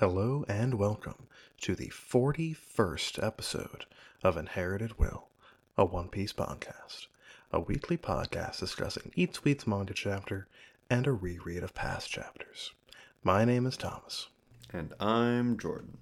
[0.00, 1.26] Hello and welcome
[1.60, 3.84] to the 41st episode
[4.22, 5.28] of Inherited Will,
[5.76, 7.08] a One Piece podcast,
[7.52, 10.48] a weekly podcast discussing each week's manga chapter
[10.88, 12.72] and a reread of past chapters.
[13.22, 14.28] My name is Thomas.
[14.72, 15.98] And I'm Jordan.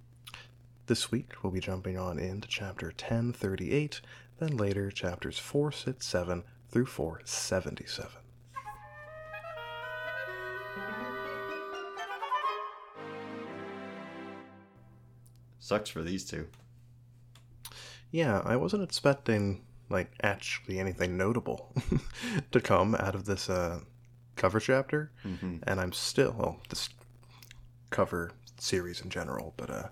[0.86, 4.00] This week we'll be jumping on into chapter 1038,
[4.38, 8.12] then later chapters 467 through 477.
[15.68, 16.46] Sucks for these two.
[18.10, 21.74] Yeah, I wasn't expecting like actually anything notable
[22.52, 23.80] to come out of this uh,
[24.36, 25.56] cover chapter, Mm-hmm.
[25.66, 26.88] and I'm still well this
[27.90, 29.88] cover series in general, but uh,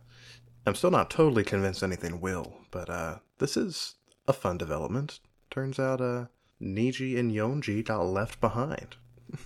[0.66, 2.56] I'm still not totally convinced anything will.
[2.70, 3.96] But uh, this is
[4.26, 5.20] a fun development.
[5.50, 6.26] Turns out, uh,
[6.60, 8.96] Niji and Yonji got left behind.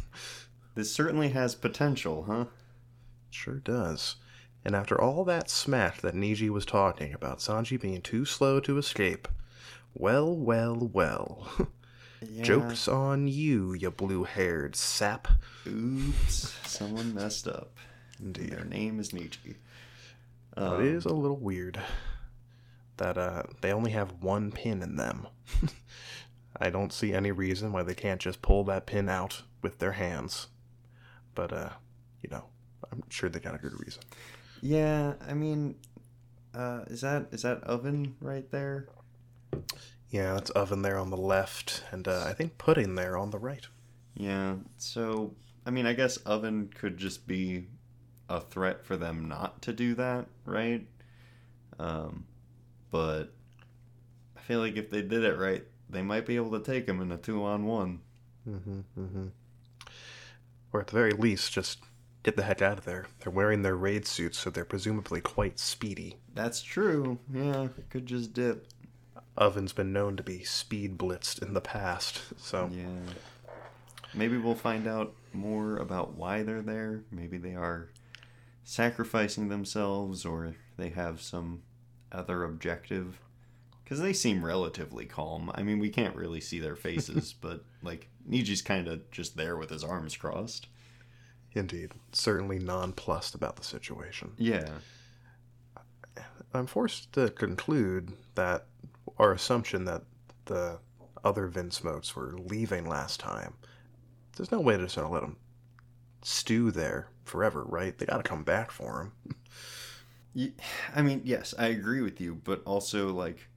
[0.76, 2.44] This certainly has potential, huh?
[3.28, 4.14] Sure does.
[4.64, 8.78] And after all that smack that Niji was talking about Sanji being too slow to
[8.78, 9.26] escape,
[9.94, 11.48] well, well, well.
[12.22, 12.42] Yeah.
[12.42, 15.26] Joke's on you, you blue haired sap.
[15.66, 16.54] Oops.
[16.66, 17.72] Someone messed up.
[18.20, 18.50] Indeed.
[18.50, 19.56] Their name is Nietzsche.
[20.54, 21.80] But it is a little weird
[22.98, 25.26] that uh, they only have one pin in them.
[26.56, 29.92] I don't see any reason why they can't just pull that pin out with their
[29.92, 30.48] hands.
[31.34, 31.70] But, uh,
[32.22, 32.44] you know,
[32.92, 34.02] I'm sure they got a good reason.
[34.60, 35.76] Yeah, I mean,
[36.54, 38.88] uh, is that is that oven right there?
[40.10, 43.38] Yeah, that's oven there on the left, and uh, I think pudding there on the
[43.38, 43.66] right.
[44.14, 44.56] Yeah.
[44.76, 47.68] So, I mean, I guess oven could just be
[48.28, 50.86] a threat for them not to do that, right?
[51.78, 52.26] Um,
[52.90, 53.32] but
[54.36, 57.00] I feel like if they did it right, they might be able to take him
[57.00, 58.00] in a two-on-one.
[58.48, 59.26] Mm-hmm, mm-hmm.
[60.72, 61.80] Or at the very least, just
[62.22, 63.06] get the heck out of there.
[63.20, 66.16] They're wearing their raid suits, so they're presumably quite speedy.
[66.34, 67.18] That's true.
[67.32, 68.66] Yeah, could just dip.
[69.36, 72.86] Oven's been known to be speed blitzed in the past, so Yeah.
[74.12, 77.04] Maybe we'll find out more about why they're there.
[77.12, 77.90] Maybe they are
[78.64, 81.62] sacrificing themselves or they have some
[82.12, 83.20] other objective.
[83.84, 85.50] Because they seem relatively calm.
[85.54, 89.56] I mean, we can't really see their faces, but, like, Niji's kind of just there
[89.56, 90.68] with his arms crossed.
[91.54, 94.32] Indeed, certainly nonplussed about the situation.
[94.38, 94.68] Yeah.
[96.54, 98.66] I'm forced to conclude that
[99.18, 100.02] our assumption that
[100.46, 100.78] the
[101.24, 103.54] other Vinsmokes were leaving last time,
[104.36, 105.36] there's no way to sort of let them
[106.22, 107.96] stew there forever, right?
[107.96, 109.12] They gotta come back for
[110.34, 110.54] him.
[110.94, 113.48] I mean, yes, I agree with you, but also, like,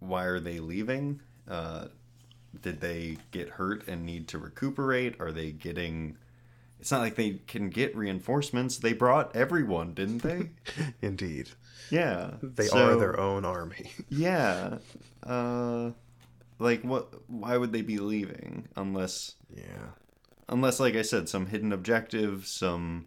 [0.00, 1.20] why are they leaving?
[1.48, 1.86] Uh,
[2.62, 5.20] did they get hurt and need to recuperate?
[5.20, 6.16] Are they getting.
[6.80, 8.78] It's not like they can get reinforcements.
[8.78, 10.50] They brought everyone, didn't they?
[11.02, 11.50] Indeed.
[11.90, 12.32] yeah.
[12.42, 13.92] They So, are their own army.
[14.08, 14.78] Yeah.
[15.22, 15.90] Uh,
[16.58, 17.14] like, what.
[17.28, 18.68] Why would they be leaving?
[18.76, 19.34] Unless.
[19.54, 19.90] yeah.
[20.48, 23.06] Unless, like I said, some hidden objective, some.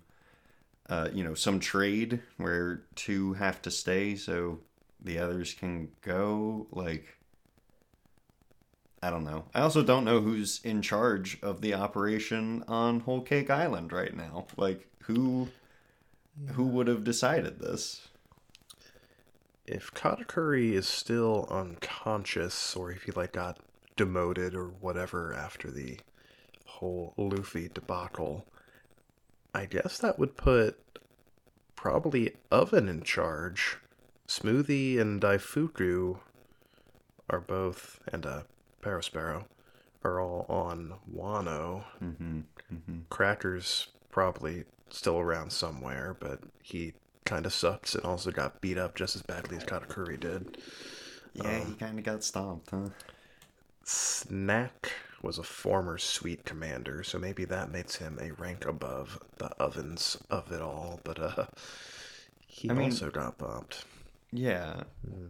[0.89, 4.59] Uh, you know, some trade where two have to stay so
[5.01, 6.67] the others can go.
[6.71, 7.05] Like,
[9.03, 9.43] I don't know.
[9.53, 14.15] I also don't know who's in charge of the operation on Whole Cake Island right
[14.15, 14.45] now.
[14.55, 15.49] Like, who,
[16.53, 18.07] who would have decided this?
[19.67, 23.59] If Katakuri is still unconscious, or if he like got
[23.97, 25.99] demoted or whatever after the
[26.65, 28.45] whole Luffy debacle,
[29.53, 30.79] I guess that would put
[31.75, 33.79] probably Oven in charge.
[34.29, 36.19] Smoothie and Daifuku
[37.29, 38.43] are both, and uh,
[38.83, 39.45] Perospero
[40.03, 41.83] are all on Wano.
[42.03, 42.39] Mm-hmm.
[42.73, 42.97] Mm-hmm.
[43.09, 46.93] Cracker's probably still around somewhere, but he
[47.25, 50.57] kind of sucks and also got beat up just as badly as Katakuri did.
[51.33, 52.89] Yeah, he kind of got stomped, huh?
[53.85, 54.91] Snack
[55.21, 60.17] was a former sweet commander, so maybe that makes him a rank above the ovens
[60.29, 61.45] of it all, but uh
[62.45, 63.85] he I mean- also got bumped.
[64.31, 64.83] Yeah.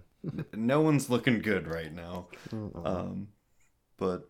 [0.54, 2.28] no one's looking good right now.
[2.51, 3.28] Um,
[3.98, 4.30] but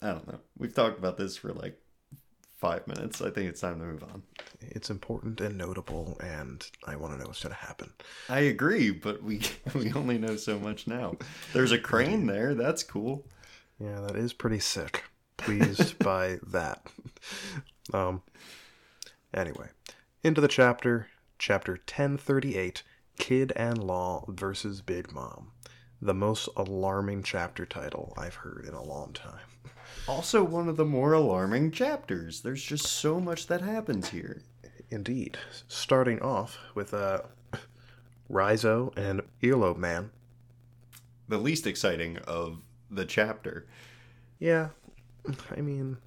[0.00, 0.40] I don't know.
[0.58, 1.78] We've talked about this for like
[2.58, 3.20] five minutes.
[3.20, 4.22] I think it's time to move on.
[4.60, 7.92] It's important and notable, and I want to know what's going to happen.
[8.28, 9.40] I agree, but we
[9.74, 11.16] we only know so much now.
[11.52, 12.54] There's a crane there.
[12.54, 13.26] That's cool.
[13.78, 15.04] Yeah, that is pretty sick.
[15.36, 16.86] Pleased by that.
[17.92, 18.22] Um.
[19.34, 19.68] Anyway,
[20.22, 22.82] into the chapter, chapter 1038
[23.18, 25.51] Kid and Law versus Big Mom.
[26.04, 29.46] The most alarming chapter title I've heard in a long time.
[30.08, 32.40] Also, one of the more alarming chapters.
[32.40, 34.42] There's just so much that happens here.
[34.90, 35.38] Indeed.
[35.68, 37.20] Starting off with uh,
[38.28, 40.10] Raizo and Earlobe Man.
[41.28, 42.58] The least exciting of
[42.90, 43.68] the chapter.
[44.40, 44.70] Yeah,
[45.56, 45.98] I mean,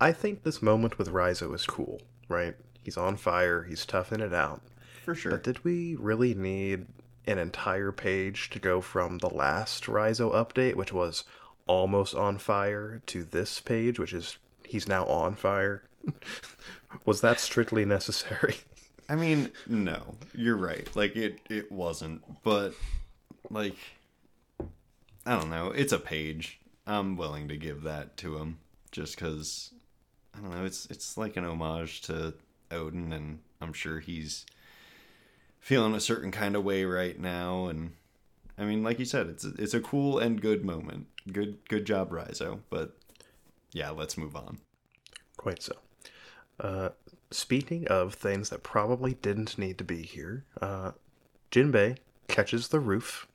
[0.00, 2.54] I think this moment with Raizo is cool, right?
[2.84, 4.62] He's on fire, he's toughing it out.
[5.04, 5.32] For sure.
[5.32, 6.86] But did we really need
[7.26, 11.24] an entire page to go from the last Raizo update, which was
[11.66, 15.82] almost on fire, to this page, which is he's now on fire?
[17.04, 18.56] was that strictly necessary?
[19.08, 20.88] I mean, no, you're right.
[20.94, 22.22] Like it, it wasn't.
[22.42, 22.74] But
[23.50, 23.76] like,
[25.26, 25.70] I don't know.
[25.70, 26.60] It's a page.
[26.86, 28.58] I'm willing to give that to him,
[28.90, 29.72] just because
[30.34, 30.64] I don't know.
[30.64, 32.34] It's it's like an homage to
[32.70, 34.46] Oden, and I'm sure he's
[35.60, 37.66] feeling a certain kind of way right now.
[37.66, 37.92] And
[38.58, 41.06] I mean, like you said, it's a, it's a cool and good moment.
[41.32, 42.60] Good good job, Raizo.
[42.70, 42.96] But
[43.72, 44.58] yeah, let's move on.
[45.36, 45.74] Quite so.
[46.58, 46.90] Uh,
[47.30, 50.92] speaking of things that probably didn't need to be here, uh,
[51.50, 51.96] Jinbei
[52.28, 53.26] catches the roof,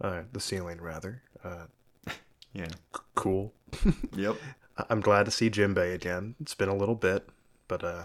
[0.00, 1.22] uh, the ceiling rather.
[1.42, 1.66] Uh,
[2.52, 2.68] Yeah.
[2.68, 3.52] c- cool.
[4.16, 4.36] Yep.
[4.88, 6.34] I'm glad to see Jinbei again.
[6.40, 7.28] It's been a little bit,
[7.68, 8.04] but uh,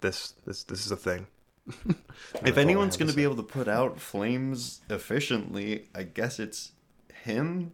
[0.00, 1.26] this this this is a thing.
[2.44, 6.72] if anyone's going to be able to put out flames efficiently, I guess it's
[7.24, 7.72] him.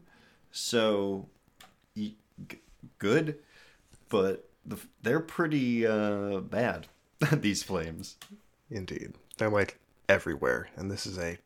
[0.51, 1.29] So,
[1.95, 2.17] g-
[2.99, 3.39] good,
[4.09, 6.87] but the, they're pretty uh, bad.
[7.33, 8.17] these flames.
[8.71, 9.79] Indeed, they're like
[10.09, 11.39] everywhere, and this is a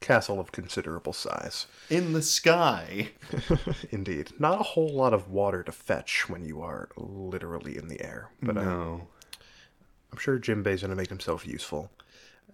[0.00, 1.66] castle of considerable size.
[1.90, 3.10] in the sky.
[3.90, 8.00] Indeed, not a whole lot of water to fetch when you are literally in the
[8.04, 9.08] air, but uh, no.
[10.12, 11.90] I'm sure Jinbei's gonna make himself useful.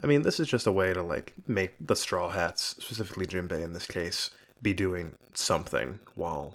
[0.03, 3.63] I mean, this is just a way to like make the Straw Hats, specifically Jinbei
[3.63, 4.31] in this case,
[4.61, 6.55] be doing something while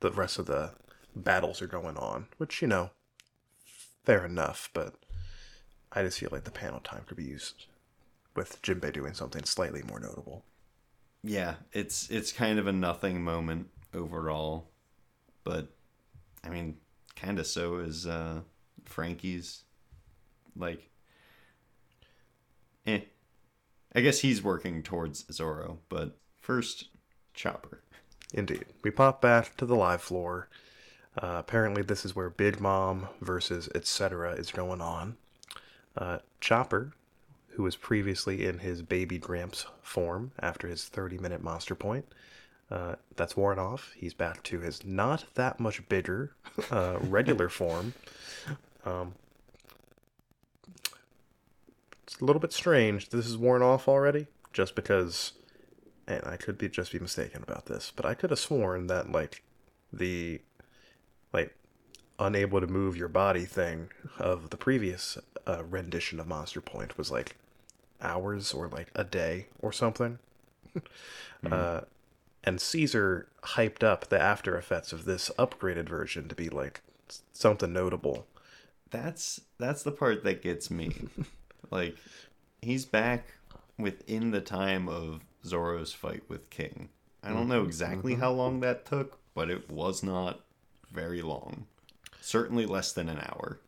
[0.00, 0.72] the rest of the
[1.14, 2.26] battles are going on.
[2.38, 2.90] Which you know,
[4.04, 4.70] fair enough.
[4.72, 4.94] But
[5.92, 7.66] I just feel like the panel time could be used
[8.36, 10.44] with Jinbei doing something slightly more notable.
[11.22, 14.70] Yeah, it's it's kind of a nothing moment overall,
[15.44, 15.68] but
[16.44, 16.78] I mean,
[17.16, 18.40] kind of so is uh,
[18.84, 19.64] Frankie's.
[20.60, 20.88] Like,
[22.86, 23.00] eh.
[23.94, 26.88] I guess he's working towards Zoro, but first,
[27.34, 27.82] Chopper.
[28.32, 28.66] Indeed.
[28.84, 30.48] We pop back to the live floor.
[31.20, 34.34] Uh, apparently, this is where Big Mom versus etc.
[34.34, 35.16] is going on.
[35.96, 36.92] Uh, Chopper,
[37.48, 42.06] who was previously in his baby Gramps form after his 30 minute monster point,
[42.70, 43.92] uh, that's worn off.
[43.96, 46.32] He's back to his not that much bigger
[46.70, 47.94] uh, regular form.
[48.84, 49.14] Um,
[52.20, 53.10] a little bit strange.
[53.10, 55.32] This is worn off already, just because
[56.10, 59.10] and I could be just be mistaken about this, but I could have sworn that
[59.10, 59.42] like
[59.92, 60.40] the
[61.32, 61.54] like
[62.18, 67.10] unable to move your body thing of the previous uh, rendition of Monster Point was
[67.10, 67.36] like
[68.00, 70.18] hours or like a day or something.
[71.50, 71.82] uh,
[72.42, 76.82] and Caesar hyped up the after effects of this upgraded version to be like
[77.32, 78.26] something notable.
[78.90, 80.94] That's that's the part that gets me.
[81.70, 81.96] like,
[82.62, 83.34] he's back
[83.78, 86.88] within the time of Zoro's fight with King.
[87.22, 87.68] I don't know mm-hmm.
[87.68, 88.22] exactly mm-hmm.
[88.22, 90.40] how long that took, but it was not
[90.90, 91.66] very long.
[92.20, 93.60] Certainly less than an hour.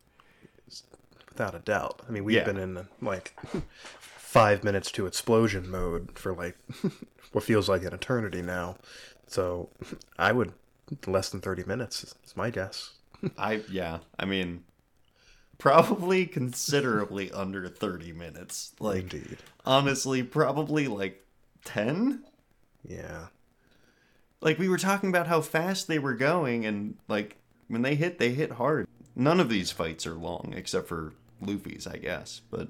[1.29, 2.03] without a doubt.
[2.07, 2.45] I mean, we've Yeah.
[2.45, 3.35] been in like
[3.95, 6.59] five minutes to explosion mode for like
[7.33, 8.77] what feels like an eternity now.
[9.27, 9.71] So
[10.19, 10.53] I would
[11.07, 12.91] less than thirty minutes is is my guess.
[13.39, 14.65] I yeah, I mean
[15.63, 18.73] probably considerably under 30 minutes.
[18.81, 21.25] Like Indeed, honestly, probably like
[21.65, 22.25] 10?
[22.85, 23.29] yeah,
[24.41, 27.37] Like we were talking about how fast they were going and like
[27.69, 28.89] when they hit, they hit hard.
[29.15, 32.67] None of these fights are long except for Luffy's, I guess, but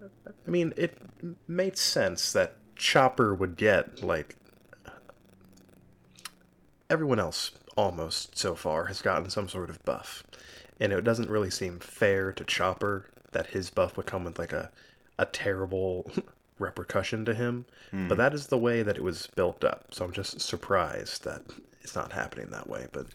[0.00, 0.96] I mean, it
[1.48, 4.36] made sense that Chopper would get like
[6.88, 10.22] everyone else almost so far has gotten some sort of buff,
[10.82, 14.52] and it doesn't really seem fair to Chopper that his buff would come with like
[14.52, 14.70] a
[15.18, 16.10] a terrible
[16.58, 17.64] repercussion to him.
[18.08, 19.86] But that is the way that it was built up.
[19.94, 21.42] So I'm just surprised that
[21.82, 22.88] it's not happening that way.
[22.92, 23.06] But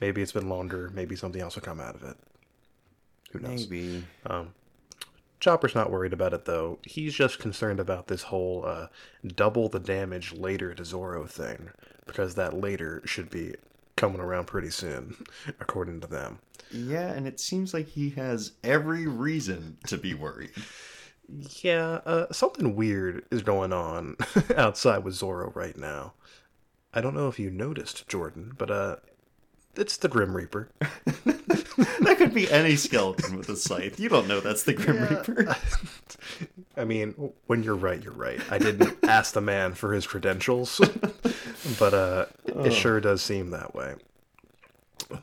[0.00, 0.90] maybe it's been longer.
[0.94, 2.16] Maybe something else will come out of it.
[3.32, 3.68] Who knows?
[3.68, 4.04] maybe
[5.40, 6.78] Chopper's not worried about it though.
[6.84, 8.86] He's just concerned about this whole uh,
[9.26, 11.70] double the damage later to Zoro thing
[12.06, 13.54] because that later should be
[13.98, 15.16] coming around pretty soon,
[15.60, 16.38] according to them.
[16.70, 20.50] Yeah, and it seems like he has every reason to be worried.
[21.62, 24.16] Yeah, uh, something weird is going on
[24.56, 26.14] outside with Zoro right now.
[26.94, 28.96] I don't know if you noticed, Jordan, but uh,
[29.76, 30.70] it's the Grim Reaper.
[31.24, 34.00] that could be any skeleton with a scythe.
[34.00, 35.18] You don't know that's the Grim Yeah.
[35.18, 35.56] Reaper.
[36.76, 38.40] I mean, when you're right, you're right.
[38.50, 40.80] I didn't ask the man for his credentials,
[41.78, 43.94] but uh, it sure does seem that way.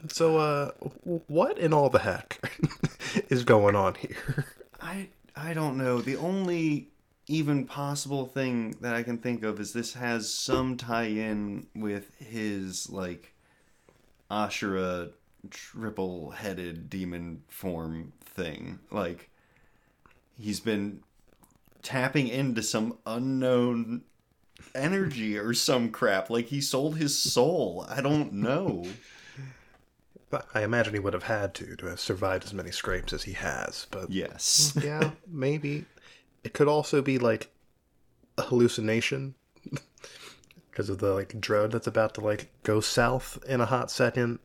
[0.07, 0.71] So, uh,
[1.03, 2.39] what in all the heck
[3.29, 4.45] is going on here?
[4.81, 6.01] I I don't know.
[6.01, 6.89] The only
[7.27, 12.89] even possible thing that I can think of is this has some tie-in with his
[12.89, 13.33] like
[14.29, 15.11] Ashura
[15.49, 18.79] triple-headed demon form thing.
[18.91, 19.29] Like
[20.39, 21.01] he's been
[21.81, 24.01] tapping into some unknown
[24.75, 26.29] energy or some crap.
[26.29, 27.85] Like he sold his soul.
[27.89, 28.85] I don't know.
[30.53, 33.33] I imagine he would have had to to have survived as many scrapes as he
[33.33, 34.77] has, but Yes.
[34.83, 35.85] yeah, maybe
[36.43, 37.51] it could also be like
[38.37, 39.35] a hallucination
[40.69, 44.39] because of the like drone that's about to like go south in a hot second.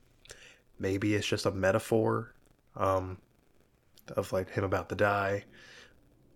[0.79, 2.35] Maybe it's just a metaphor
[2.77, 3.19] um,
[4.17, 5.45] of like him about to die,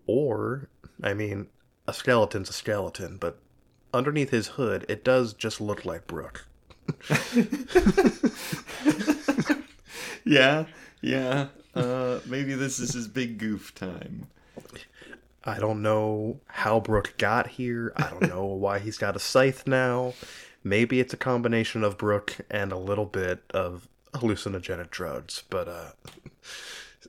[0.06, 0.68] or
[1.02, 1.46] I mean,
[1.86, 3.38] a skeleton's a skeleton, but
[3.94, 6.46] underneath his hood, it does just look like Brooke.
[10.24, 10.66] yeah.
[11.00, 11.48] Yeah.
[11.74, 14.26] Uh, maybe this is his big goof time.
[15.44, 17.92] I don't know how Brooke got here.
[17.96, 20.14] I don't know why he's got a scythe now.
[20.62, 25.90] Maybe it's a combination of Brooke and a little bit of hallucinogenic drugs, but uh,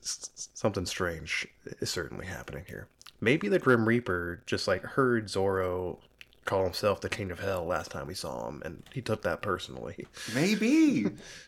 [0.02, 1.48] something strange
[1.80, 2.88] is certainly happening here.
[3.20, 6.00] Maybe the Grim Reaper just like heard Zoro
[6.46, 9.42] call himself the King of Hell last time we saw him, and he took that
[9.42, 10.06] personally.
[10.34, 11.06] Maybe.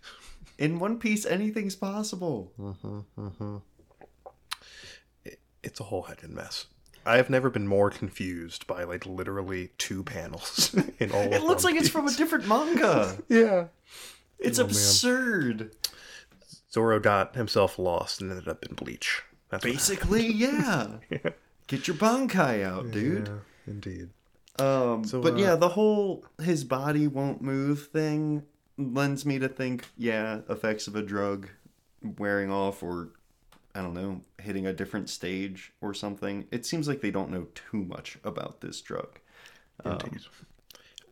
[0.58, 2.52] In One Piece, anything's possible.
[5.62, 6.66] It's a whole heckin' mess.
[7.04, 11.32] I have never been more confused by like literally two panels in all.
[11.32, 13.18] It looks like it's from a different manga.
[13.28, 13.66] yeah.
[14.38, 14.70] It's Oh, man.
[14.70, 15.70] absurd.
[16.72, 19.22] Zoro got himself lost and ended up in Bleach.
[19.48, 20.50] That's Basically, yeah.
[21.10, 21.32] happened.
[21.66, 23.26] Get your Bankai out, dude.
[23.28, 24.10] Yeah, indeed.
[24.58, 28.42] Um, So, but uh, yeah, the whole his body won't move thing
[28.76, 31.48] lends me to think, yeah, effects of a drug
[32.18, 33.10] wearing off or
[33.74, 36.46] I don't know, hitting a different stage or something.
[36.50, 39.18] It seems like they don't know too much about this drug.
[39.84, 40.20] Indeed.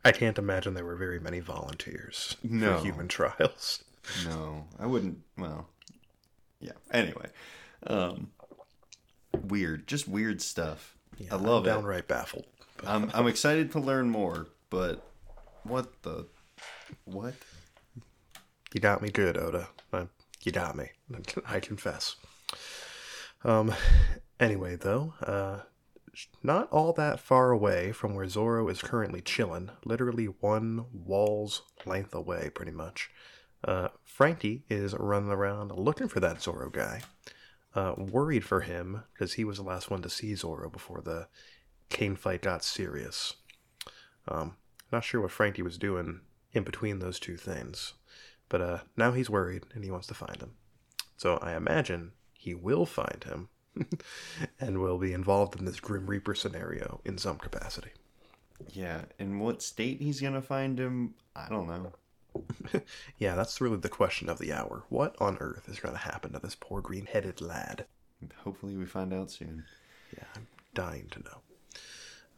[0.04, 2.78] I can't imagine there were very many volunteers No.
[2.78, 3.82] for human trials.
[4.24, 5.18] No, I wouldn't.
[5.36, 5.68] Well,
[6.60, 6.72] yeah.
[6.92, 7.28] Anyway,
[7.88, 8.30] um,
[9.48, 10.96] weird, just weird stuff.
[11.18, 11.74] Yeah, I love I'm it.
[11.74, 12.46] downright baffled.
[12.84, 15.06] I'm I'm excited to learn more, but
[15.62, 16.26] what the
[17.04, 17.34] what?
[18.72, 19.68] you got me good, Oda.
[20.42, 20.90] You got me.
[21.46, 22.16] I confess.
[23.44, 23.74] Um.
[24.38, 25.60] Anyway, though, uh,
[26.42, 32.14] not all that far away from where Zoro is currently chilling, literally one wall's length
[32.14, 33.10] away, pretty much.
[33.64, 37.02] Uh, Frankie is running around looking for that Zoro guy,
[37.74, 41.28] uh, worried for him because he was the last one to see Zoro before the
[41.88, 43.34] Kane fight got serious.
[44.28, 44.56] Um,
[44.92, 46.20] not sure what Frankie was doing
[46.52, 47.94] in between those two things,
[48.48, 50.52] but uh, now he's worried and he wants to find him.
[51.16, 53.48] So I imagine he will find him
[54.60, 57.90] and will be involved in this Grim Reaper scenario in some capacity.
[58.72, 61.14] Yeah, in what state he's gonna find him?
[61.34, 61.92] I don't know.
[63.18, 64.84] Yeah, that's really the question of the hour.
[64.88, 67.86] What on earth is going to happen to this poor green headed lad?
[68.44, 69.64] Hopefully, we find out soon.
[70.14, 71.38] Yeah, I'm dying to know.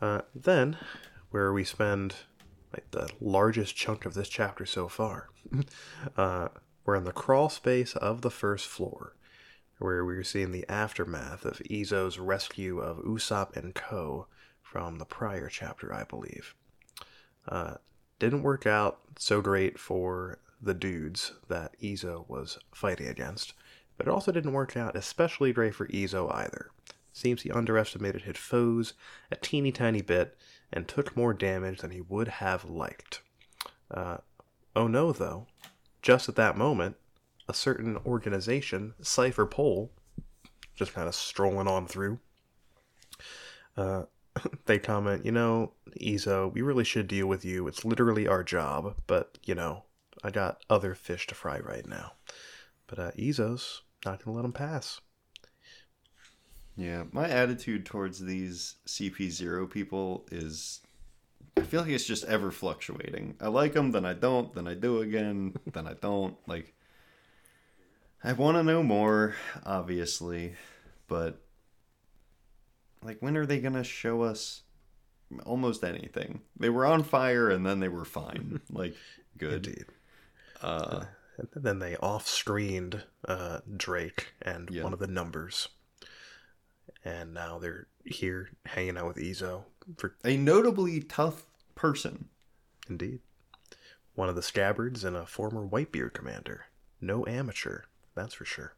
[0.00, 0.76] Uh, then,
[1.30, 2.14] where we spend
[2.72, 5.30] like the largest chunk of this chapter so far,
[6.16, 6.48] uh,
[6.84, 9.14] we're in the crawl space of the first floor,
[9.78, 14.26] where we're seeing the aftermath of Izo's rescue of Usopp and Co.
[14.62, 16.54] from the prior chapter, I believe.
[17.46, 17.74] Uh,
[18.18, 23.54] didn't work out so great for the dudes that Izo was fighting against,
[23.96, 26.70] but it also didn't work out especially great for Izo either.
[27.12, 28.94] Seems he underestimated his foes
[29.30, 30.36] a teeny tiny bit
[30.72, 33.22] and took more damage than he would have liked.
[33.90, 34.18] Uh,
[34.76, 35.46] oh no, though.
[36.02, 36.96] Just at that moment,
[37.48, 39.90] a certain organization, Cypher Pole,
[40.74, 42.20] just kind of strolling on through,
[43.76, 44.02] uh,
[44.66, 47.66] they comment, you know, Izo, we really should deal with you.
[47.66, 49.84] It's literally our job, but, you know,
[50.22, 52.12] I got other fish to fry right now.
[52.86, 53.10] But uh,
[54.04, 55.00] not going to let him pass.
[56.78, 60.80] Yeah, my attitude towards these CP0 people is
[61.56, 63.34] I feel like it's just ever fluctuating.
[63.40, 66.36] I like them, then I don't, then I do again, then I don't.
[66.46, 66.72] Like,
[68.22, 69.34] I want to know more,
[69.66, 70.54] obviously,
[71.08, 71.40] but
[73.02, 74.62] like, when are they going to show us
[75.44, 76.42] almost anything?
[76.60, 78.60] They were on fire and then they were fine.
[78.70, 78.94] Like,
[79.36, 79.66] good.
[79.66, 79.84] Indeed.
[80.62, 81.06] Uh,
[81.38, 84.84] And then they off-screened uh, Drake and Yeah.
[84.84, 85.68] one of the numbers,
[87.08, 89.64] and now they're here hanging out with Izo
[89.96, 92.28] for A notably tough person.
[92.88, 93.20] indeed
[94.14, 96.66] one of the scabbards and a former Whitebeard commander.
[97.00, 97.82] No amateur,
[98.16, 98.74] that's for sure.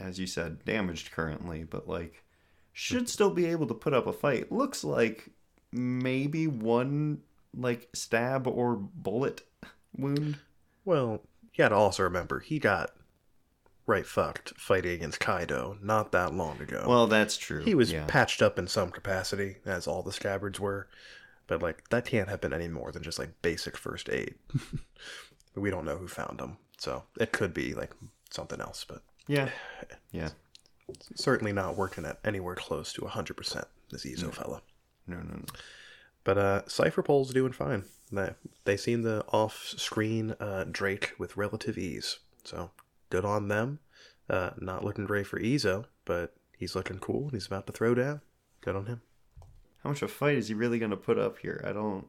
[0.00, 2.24] as you said, damaged currently, but like
[2.72, 4.50] should still be able to put up a fight.
[4.50, 5.30] Looks like
[5.70, 7.20] maybe one
[7.56, 9.42] like stab or bullet
[9.96, 10.38] wound.
[10.84, 12.90] Well, you gotta also remember he got
[13.86, 16.84] right fucked fighting against Kaido not that long ago.
[16.86, 17.62] Well, that's true.
[17.62, 18.04] he was yeah.
[18.06, 20.88] patched up in some capacity, as all the scabbards were,
[21.46, 24.34] but like that can't have been any more than just like basic first aid.
[25.54, 27.92] we don't know who found him, so it could be like
[28.30, 29.50] something else, but yeah.
[30.12, 30.30] Yeah.
[31.16, 34.62] certainly not working at anywhere close to 100%, this Izo fella.
[35.08, 35.44] No, no, no.
[36.22, 37.84] But uh, Cypherpole's doing fine.
[38.12, 38.30] They,
[38.64, 42.20] they seem to off-screen uh, Drake with relative ease.
[42.44, 42.70] So
[43.14, 43.78] good on them.
[44.28, 47.94] Uh, not looking great for Izo, but he's looking cool and he's about to throw
[47.94, 48.20] down.
[48.60, 49.02] Good on him.
[49.82, 51.62] How much of a fight is he really going to put up here?
[51.64, 52.06] I don't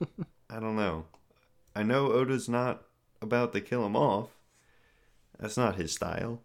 [0.50, 1.04] I don't know.
[1.76, 2.84] I know Oda's not
[3.20, 4.30] about to kill him off.
[5.38, 6.40] That's not his style.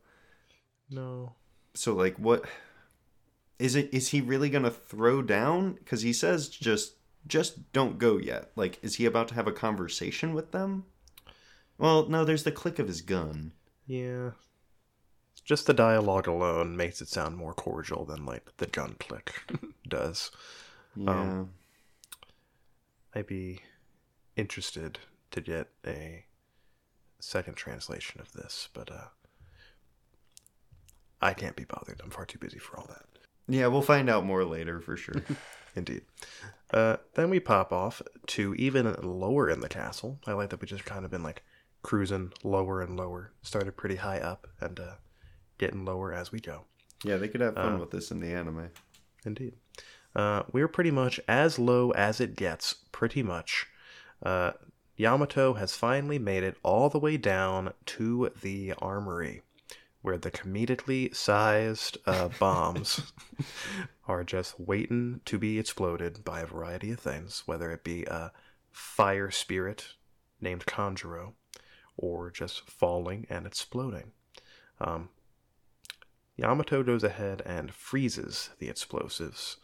[0.89, 1.33] No.
[1.73, 2.43] So like what
[3.57, 6.95] is it is he really going to throw down cuz he says just
[7.25, 8.51] just don't go yet.
[8.57, 10.85] Like is he about to have a conversation with them?
[11.77, 13.53] Well, no, there's the click of his gun.
[13.85, 14.31] Yeah.
[15.45, 19.33] Just the dialogue alone makes it sound more cordial than like the gun click
[19.87, 20.31] does.
[20.95, 21.09] Yeah.
[21.09, 21.49] Um,
[23.13, 23.59] I'd be
[24.35, 24.99] interested
[25.31, 26.25] to get a
[27.19, 29.07] second translation of this, but uh,
[31.21, 32.01] I can't be bothered.
[32.03, 33.05] I'm far too busy for all that.
[33.47, 35.23] yeah, we'll find out more later for sure.
[35.75, 36.03] Indeed.
[36.71, 40.19] Uh, then we pop off to even lower in the castle.
[40.25, 41.43] I like that we just kind of been like
[41.83, 43.31] cruising lower and lower.
[43.43, 44.93] Started pretty high up and uh,
[45.57, 46.65] getting lower as we go.
[47.03, 48.69] yeah, they could have fun Uh, with this in the anime.
[49.25, 49.53] Indeed.
[50.15, 53.67] Uh, we're pretty much as low as it gets, pretty much.
[54.21, 54.51] Uh,
[54.95, 59.41] Yamato has finally made it all the way down to the armory,
[60.01, 63.11] where the comedically sized uh, bombs
[64.07, 68.31] are just waiting to be exploded by a variety of things, whether it be a
[68.71, 69.87] fire spirit
[70.39, 71.33] named Kanjuro,
[71.97, 74.11] or just falling and exploding.
[74.81, 75.09] Um,
[76.35, 79.57] Yamato goes ahead and freezes the explosives,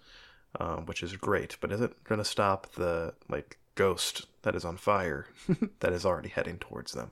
[0.60, 4.78] um, which is great, but isn't going to stop the like ghost that is on
[4.78, 5.28] fire
[5.80, 7.12] that is already heading towards them.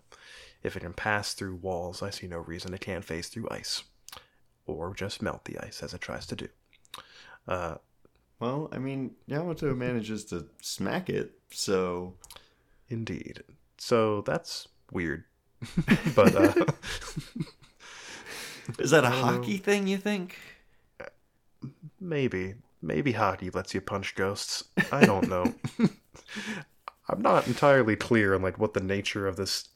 [0.63, 3.83] If it can pass through walls, I see no reason it can't phase through ice,
[4.65, 6.47] or just melt the ice as it tries to do.
[7.47, 7.75] Uh,
[8.39, 12.13] Well, I mean, Yamato manages to smack it, so
[12.89, 13.43] indeed.
[13.77, 15.23] So that's weird,
[16.15, 16.65] but uh,
[18.79, 19.87] is that a hockey thing?
[19.87, 20.37] You think?
[21.99, 22.55] Maybe.
[22.81, 24.63] Maybe hockey lets you punch ghosts.
[24.91, 25.53] I don't know.
[27.09, 29.69] I'm not entirely clear on like what the nature of this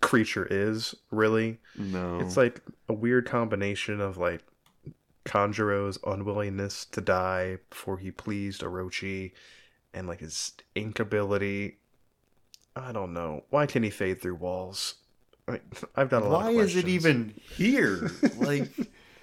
[0.00, 1.58] creature is, really.
[1.76, 4.42] No, It's like a weird combination of like
[5.24, 9.32] Kanjuro's unwillingness to die before he pleased Orochi
[9.94, 11.78] and like his ink ability.
[12.74, 13.44] I don't know.
[13.50, 14.94] Why can he fade through walls?
[15.48, 15.60] I,
[15.96, 18.10] I've got a lot why is it even here?
[18.36, 18.70] like,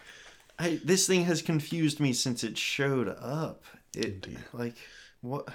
[0.59, 3.63] I this thing has confused me since it showed up.
[3.95, 4.39] It Indeed.
[4.53, 4.75] like
[5.21, 5.47] what?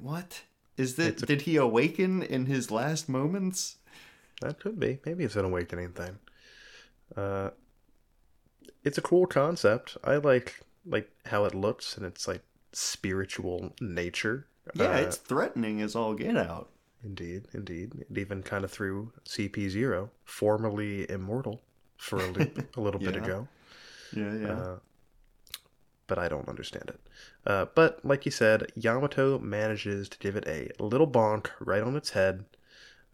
[0.00, 0.42] What
[0.76, 1.22] is that?
[1.22, 3.76] A- Did he awaken in his last moments?
[4.40, 4.98] That could be.
[5.04, 6.18] Maybe it's an awakening thing.
[7.16, 7.50] Uh,
[8.84, 9.96] it's a cool concept.
[10.04, 12.42] I like like how it looks and its like
[12.72, 14.46] spiritual nature.
[14.74, 16.70] Yeah, Uh, it's threatening as all get out.
[17.04, 17.92] indeed, indeed.
[18.10, 21.62] It even kind of threw CP Zero, formerly immortal,
[21.96, 23.48] for a loop a little bit ago.
[24.14, 24.52] Yeah, yeah.
[24.52, 24.78] Uh,
[26.06, 27.00] but I don't understand it.
[27.46, 31.96] Uh, but like you said, Yamato manages to give it a little bonk right on
[31.96, 32.44] its head.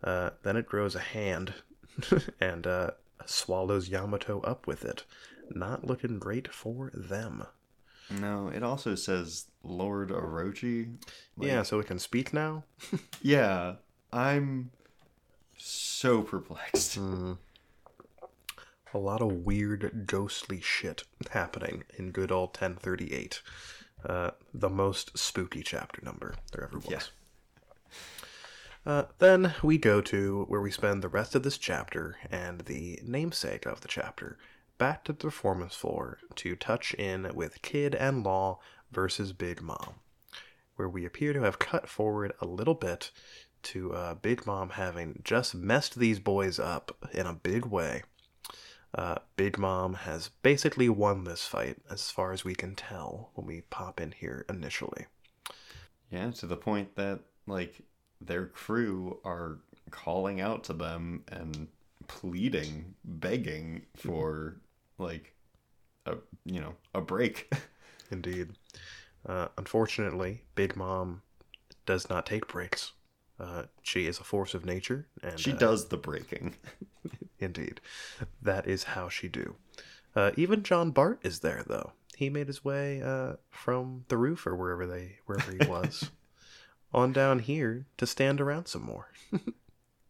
[0.03, 1.55] Uh, then it grows a hand
[2.41, 2.91] and uh,
[3.27, 5.05] swallows Yamato up with it.
[5.51, 7.47] Not looking great for them.
[8.11, 10.97] No, it also says Lord Orochi.
[11.37, 12.65] Like, yeah, so it can speak now.
[13.23, 13.75] Yeah,
[14.13, 14.71] I'm
[15.57, 16.97] so perplexed.
[17.05, 17.33] Hmm.
[18.95, 23.43] A lot of weird, ghostly shit happening in good old 1038.
[24.03, 26.89] Uh, the most spooky chapter number there ever was.
[26.91, 27.01] Yeah.
[28.87, 32.99] Uh, then we go to where we spend the rest of this chapter and the
[33.05, 34.39] namesake of the chapter
[34.79, 38.61] back to the performance floor to touch in with Kid and Law
[38.91, 39.97] versus Big Mom,
[40.77, 43.11] where we appear to have cut forward a little bit
[43.65, 48.03] to uh, Big Mom having just messed these boys up in a big way.
[48.95, 53.47] Uh, Big Mom has basically won this fight, as far as we can tell when
[53.47, 55.07] we pop in here initially.
[56.11, 57.83] Yeah, to the point that like
[58.21, 59.59] their crew are
[59.91, 61.69] calling out to them and
[62.07, 64.57] pleading, begging for
[64.99, 65.35] like
[66.07, 67.53] a you know a break.
[68.11, 68.51] Indeed.
[69.27, 71.23] Uh, unfortunately, Big Mom
[71.87, 72.93] does not take breaks.
[73.39, 76.57] Uh, she is a force of nature, and she uh, does the breaking.
[77.39, 77.81] Indeed,
[78.43, 79.55] that is how she do.
[80.17, 81.93] Uh, even Jean Bart is there, though.
[82.17, 86.11] He made his way uh, from the roof or wherever they wherever he was
[86.93, 89.09] on down here to stand around some more.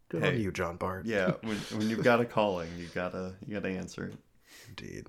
[0.09, 1.05] Good on you, Jean Bart.
[1.05, 4.15] Yeah, when when you've got a calling, you gotta you gotta answer it.
[4.69, 5.07] Indeed.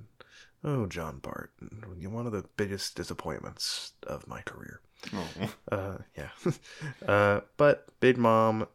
[0.63, 1.53] Oh, Jean Bart,
[1.97, 4.81] you're one of the biggest disappointments of my career.
[5.13, 5.27] Oh.
[5.71, 6.29] Uh, yeah.
[7.07, 8.67] uh, but Big Mom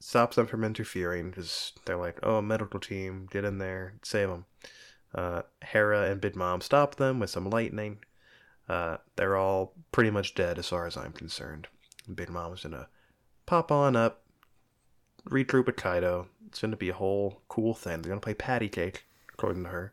[0.00, 4.44] stops them from interfering because they're like, "Oh, medical team, get in there, save them."
[5.14, 7.98] Uh, Hera and Big Mom stop them with some lightning.
[8.68, 11.66] Uh, they're all pretty much dead as far as I'm concerned.
[12.12, 12.88] Big Mom's gonna
[13.46, 14.22] pop on up,
[15.28, 16.28] regroup with Kaido.
[16.46, 18.02] It's gonna be a whole cool thing.
[18.02, 19.92] They're gonna play patty cake, according to her.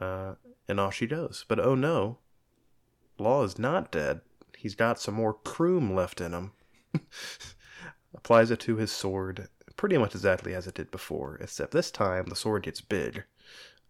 [0.00, 0.34] Uh,
[0.68, 1.44] and off she goes.
[1.48, 2.18] But oh no,
[3.18, 4.20] Law is not dead.
[4.56, 6.52] He's got some more croom left in him.
[8.14, 12.26] Applies it to his sword, pretty much exactly as it did before, except this time
[12.26, 13.24] the sword gets big.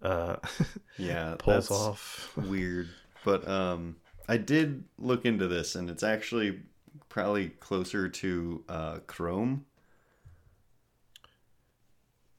[0.01, 0.37] Uh,
[0.99, 2.33] Yeah, pulls off.
[2.37, 2.88] weird.
[3.25, 3.97] But um,
[4.29, 6.61] I did look into this, and it's actually
[7.09, 9.65] probably closer to uh, Chrome.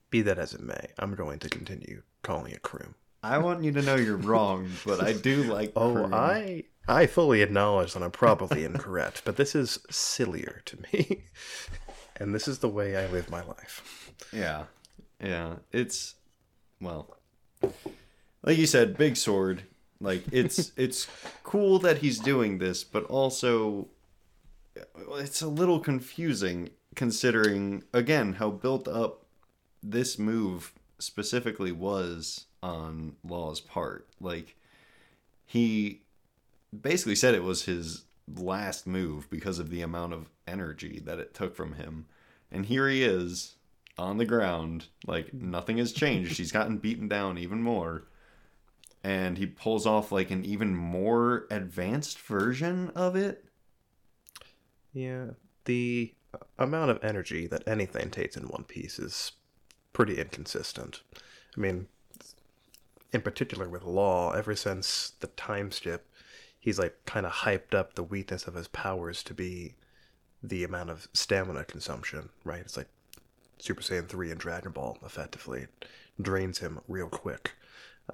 [0.09, 2.95] Be that as it may, I'm going to continue calling it croom.
[3.23, 5.71] I want you to know you're wrong, but I do like.
[5.77, 6.09] Oh.
[6.11, 11.23] I I fully acknowledge that I'm probably incorrect, but this is sillier to me,
[12.17, 14.11] and this is the way I live my life.
[14.33, 14.65] Yeah,
[15.23, 15.55] yeah.
[15.71, 16.15] It's
[16.81, 17.15] well,
[18.43, 19.63] like you said, big sword.
[20.01, 21.07] Like it's it's
[21.43, 23.87] cool that he's doing this, but also
[25.11, 29.25] it's a little confusing considering again how built up
[29.81, 34.07] this move specifically was on Law's part.
[34.19, 34.55] Like
[35.45, 36.01] he
[36.81, 41.33] basically said it was his last move because of the amount of energy that it
[41.33, 42.05] took from him.
[42.51, 43.55] And here he is
[43.97, 46.37] on the ground, like nothing has changed.
[46.37, 48.05] He's gotten beaten down even more.
[49.03, 53.43] And he pulls off like an even more advanced version of it.
[54.93, 55.31] Yeah,
[55.65, 56.13] the
[56.57, 59.33] amount of energy that anything takes in One Piece is
[59.91, 61.01] pretty inconsistent.
[61.57, 61.87] I mean,
[63.13, 66.09] in particular with Law, ever since the time skip,
[66.59, 69.75] he's like kind of hyped up the weakness of his powers to be
[70.41, 72.61] the amount of stamina consumption, right?
[72.61, 72.89] It's like
[73.59, 75.67] Super Saiyan 3 and Dragon Ball, effectively.
[76.21, 77.53] Drains him real quick.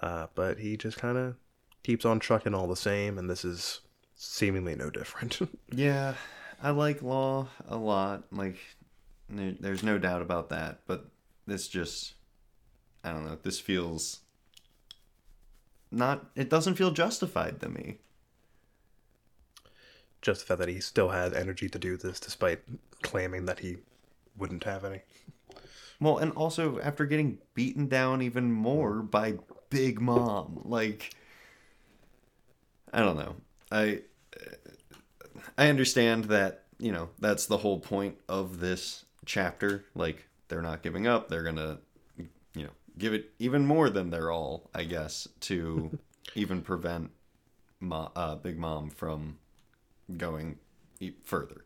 [0.01, 1.35] Uh, but he just kind of
[1.81, 3.81] keeps on trucking all the same, and this is
[4.15, 5.39] seemingly no different.
[5.71, 6.15] Yeah,
[6.61, 8.23] I like Law a lot.
[8.31, 8.57] Like,
[9.29, 10.81] there's no doubt about that.
[10.87, 11.05] But
[11.47, 12.15] this just,
[13.03, 13.37] I don't know.
[13.41, 14.19] This feels
[15.91, 16.25] not.
[16.35, 17.97] It doesn't feel justified to me.
[20.21, 22.61] just the fact that he still has energy to do this despite
[23.01, 23.77] claiming that he
[24.37, 25.01] wouldn't have any.
[25.99, 29.35] Well, and also after getting beaten down even more by
[29.69, 31.13] Big Mom, like
[32.93, 33.35] I don't know.
[33.71, 34.01] I
[35.57, 39.85] I understand that, you know, that's the whole point of this chapter.
[39.95, 41.29] Like they're not giving up.
[41.29, 41.79] They're going to
[42.99, 45.97] give it even more than their all, I guess, to
[46.35, 47.11] even prevent
[47.79, 49.37] Mo- uh, Big Mom from
[50.17, 50.57] going
[51.23, 51.63] further.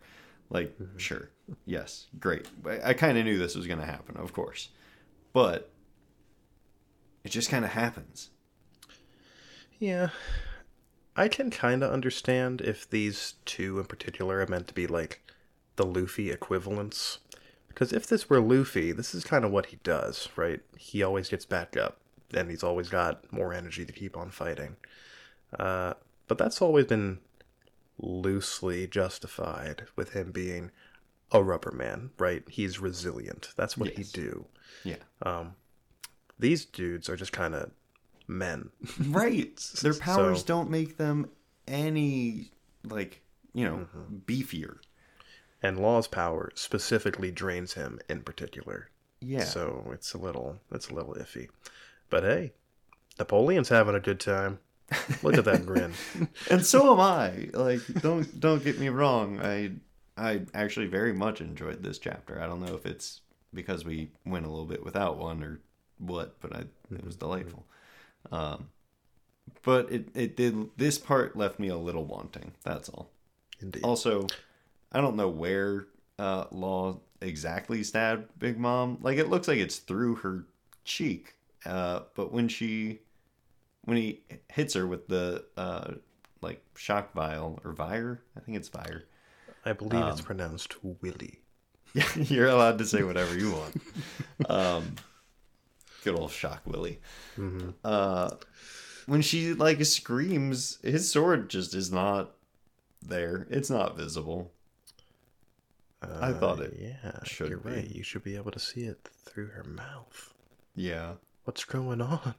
[0.50, 1.30] Like, sure,
[1.66, 2.48] yes, great.
[2.66, 4.70] I, I kind of knew this was going to happen, of course,
[5.34, 5.72] but
[7.24, 8.30] it just kind of happens.
[9.80, 10.10] Yeah.
[11.16, 15.22] I can kind of understand if these two in particular are meant to be like
[15.76, 17.20] the Luffy equivalents.
[17.74, 20.62] Because if this were Luffy, this is kind of what he does, right?
[20.78, 21.98] He always gets back up,
[22.34, 24.76] and he's always got more energy to keep on fighting.
[25.58, 25.94] Uh,
[26.28, 27.20] but that's always been
[28.00, 30.72] loosely justified with him being
[31.32, 32.44] a rubber man, right?
[32.50, 33.50] He's resilient.
[33.56, 34.12] That's what Yes.
[34.12, 34.46] he do.
[34.84, 35.56] Yeah, Um,
[36.40, 37.72] these dudes are just kind of
[38.28, 38.70] men.
[39.08, 39.56] right.
[39.82, 41.30] Their powers So- don't make them
[41.68, 42.52] any
[42.84, 43.22] like
[43.54, 43.88] you know
[44.26, 44.78] beefier.
[45.64, 48.90] And Law's power specifically drains him in particular.
[49.22, 49.46] Yeah.
[49.46, 51.48] So it's a little it's a little iffy.
[52.10, 52.52] But hey,
[53.18, 54.60] Napoleon's having a good time.
[55.24, 55.94] Look at that grin.
[56.52, 57.50] and so am I.
[57.54, 59.40] Like, don't don't get me wrong.
[59.40, 59.72] I
[60.18, 62.40] I actually very much enjoyed this chapter.
[62.42, 63.22] I don't know if it's
[63.54, 65.62] because we went a little bit without one or
[66.00, 67.66] what, but I it was delightful.
[68.32, 68.68] Um,
[69.64, 72.52] but it it did this part left me a little wanting.
[72.64, 73.10] That's all.
[73.62, 73.84] Indeed.
[73.84, 74.28] Also,
[74.94, 75.88] I don't know where
[76.20, 78.98] uh, Law exactly stabbed Big Mom.
[79.02, 80.46] Like it looks like it's through her
[80.86, 81.36] cheek.
[81.66, 83.00] Uh, but when she
[83.86, 85.94] when he hits her with the uh,
[86.42, 89.06] like shock vial or vire, I think it's vire.
[89.66, 91.40] I believe it's um, pronounced Willy.
[92.16, 93.76] You're allowed to say whatever you want.
[94.50, 94.96] Um,
[96.04, 97.00] good old shock Willie.
[97.36, 98.32] hmm Uh,
[99.06, 102.32] when she like screams, his sword just is not
[103.02, 103.48] there.
[103.50, 104.52] It's not visible.
[106.22, 107.70] I thought it yeah, should you're be.
[107.70, 107.90] right.
[107.90, 110.34] You should be able to see it through her mouth.
[110.76, 111.14] Yeah,
[111.46, 112.36] What's going on?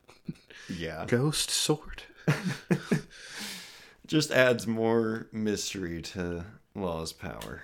[0.68, 1.04] yeah.
[1.08, 2.02] Ghost sword.
[4.06, 7.62] just adds more mystery to Law's power.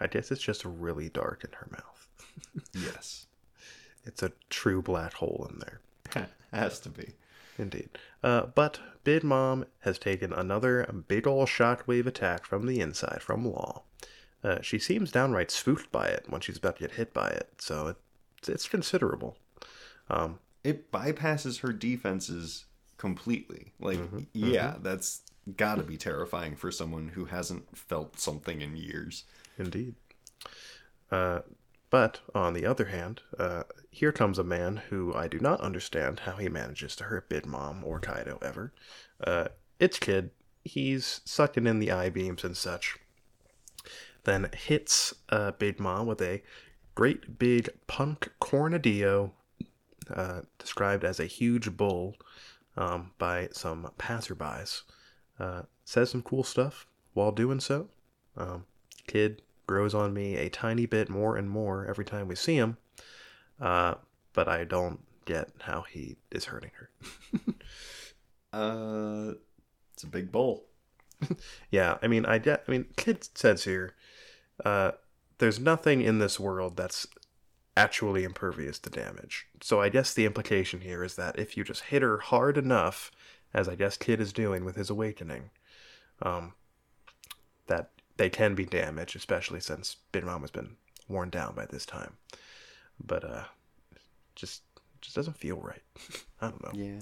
[0.00, 1.82] I guess it's just really dark in her mouth.
[2.74, 3.26] Yes,
[4.04, 5.80] It's a true black hole in there.
[6.52, 7.14] has to be.
[7.58, 7.88] Indeed.
[8.22, 13.44] Uh, but Big Mom has taken another big ol' shockwave attack from the inside, from
[13.46, 13.82] Law.
[14.46, 17.50] Uh, she seems downright spooked by it when she's about to get hit by it,
[17.58, 17.96] so it,
[18.46, 19.36] it's considerable.
[20.08, 23.72] Um, It bypasses her defenses completely.
[23.80, 25.22] Like, Mhm, yeah, that's
[25.56, 29.24] got to be terrifying for someone who hasn't felt something in years.
[29.58, 29.94] Indeed.
[31.10, 31.40] Uh,
[31.90, 36.20] but on the other hand, uh, here comes a man who I do not understand
[36.20, 38.72] how he manages to hurt Big Mom or Kaido ever.
[39.22, 39.48] Uh,
[39.80, 40.30] it's Kid.
[40.64, 42.98] He's sucking in the eye beams and such.
[44.26, 46.42] Then hits uh, Big Mom with a
[46.96, 49.30] great big punk cornadillo,
[50.12, 52.16] uh, described as a huge bull
[52.76, 54.82] um, by some passerbys.
[55.38, 57.88] Uh, says some cool stuff while doing so.
[58.36, 58.66] Um,
[59.06, 62.78] kid grows on me a tiny bit more and more every time we see him,
[63.60, 63.94] uh,
[64.32, 66.90] but I don't get how he is hurting her.
[68.52, 69.34] Uh,
[69.92, 70.64] it's a big bull.
[71.70, 72.64] Yeah, I mean, I get.
[72.66, 73.94] I mean, kid says here,
[74.64, 74.92] uh,
[75.38, 77.06] there's nothing in this world that's
[77.76, 79.46] actually impervious to damage.
[79.60, 83.10] So I guess the implication here is that if you just hit her hard enough,
[83.52, 85.50] as I guess Kid is doing with his awakening,
[86.22, 86.54] um,
[87.66, 90.76] that they can be damaged, especially since Big Mom has been
[91.08, 92.16] worn down by this time.
[93.04, 93.44] But uh,
[94.34, 94.62] just
[95.02, 95.82] just doesn't feel right.
[96.40, 96.72] I don't know.
[96.72, 97.00] Yeah.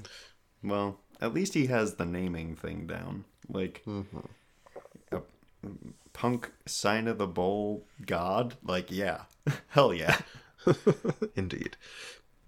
[0.62, 3.24] Well, at least he has the naming thing down.
[3.48, 4.02] Like, hmm
[6.12, 8.56] punk sign of the bowl god.
[8.62, 9.22] Like, yeah.
[9.68, 10.18] Hell yeah.
[11.36, 11.76] Indeed.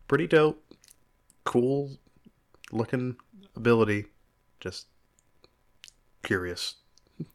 [0.09, 0.63] Pretty dope.
[1.45, 1.99] Cool
[2.73, 3.17] looking
[3.55, 4.07] ability.
[4.61, 4.87] Just
[6.23, 6.77] curious.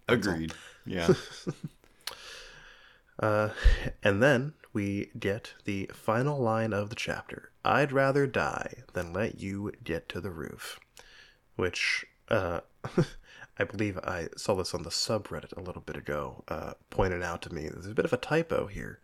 [0.07, 0.33] That's all.
[0.33, 0.53] Agreed.
[0.85, 1.13] Yeah.
[3.19, 3.49] Uh,
[4.01, 9.39] and then we get the final line of the chapter I'd rather die than let
[9.39, 10.79] you get to the roof.
[11.55, 12.61] Which, uh,
[13.61, 17.43] I believe I saw this on the subreddit a little bit ago, uh, pointed out
[17.43, 18.99] to me there's a bit of a typo here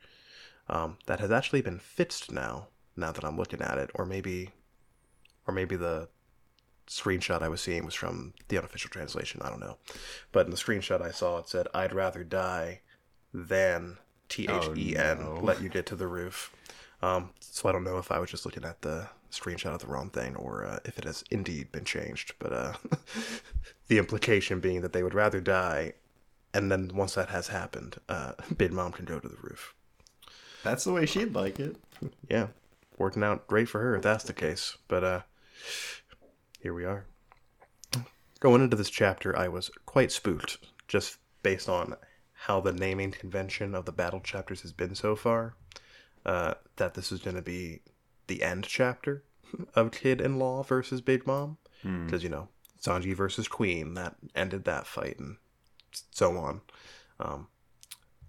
[0.68, 4.50] um, that has actually been fixed now, now that I'm looking at it, or maybe,
[5.46, 6.10] or maybe the
[6.88, 9.42] screenshot I was seeing was from the unofficial translation.
[9.44, 9.78] I don't know,
[10.32, 12.82] but in the screenshot I saw it said "I'd rather die
[13.32, 15.40] than T H E N no.
[15.40, 16.52] let you get to the roof."
[17.04, 19.88] Um, so I don't know if I was just looking at the screenshot of the
[19.88, 22.34] wrong thing or uh, if it has indeed been changed.
[22.38, 22.74] But uh,
[23.88, 25.94] the implication being that they would rather die,
[26.54, 29.74] and then once that has happened, uh, Big Mom can go to the roof.
[30.64, 31.78] That's the way she'd like it.
[32.30, 32.50] Yeah,
[33.00, 34.78] working out great for her if that's the case.
[34.88, 35.22] But uh,
[36.62, 37.06] here we are.
[38.40, 41.96] Going into this chapter, I was quite spooked, just based on
[42.34, 45.56] how the naming convention of the battle chapters has been so far.
[46.28, 47.80] Uh, that this is going to be
[48.28, 49.24] the end chapter
[49.76, 52.06] of Kid and Law versus Big Mom, Hmm.
[52.06, 52.50] because you know
[52.82, 55.38] Sanji versus Queen that ended that fight and
[56.12, 56.62] so on.
[57.20, 57.48] Um,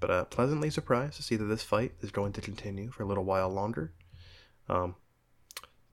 [0.00, 3.06] but uh, pleasantly surprised to see that this fight is going to continue for a
[3.06, 3.92] little while longer.
[4.68, 4.94] Um,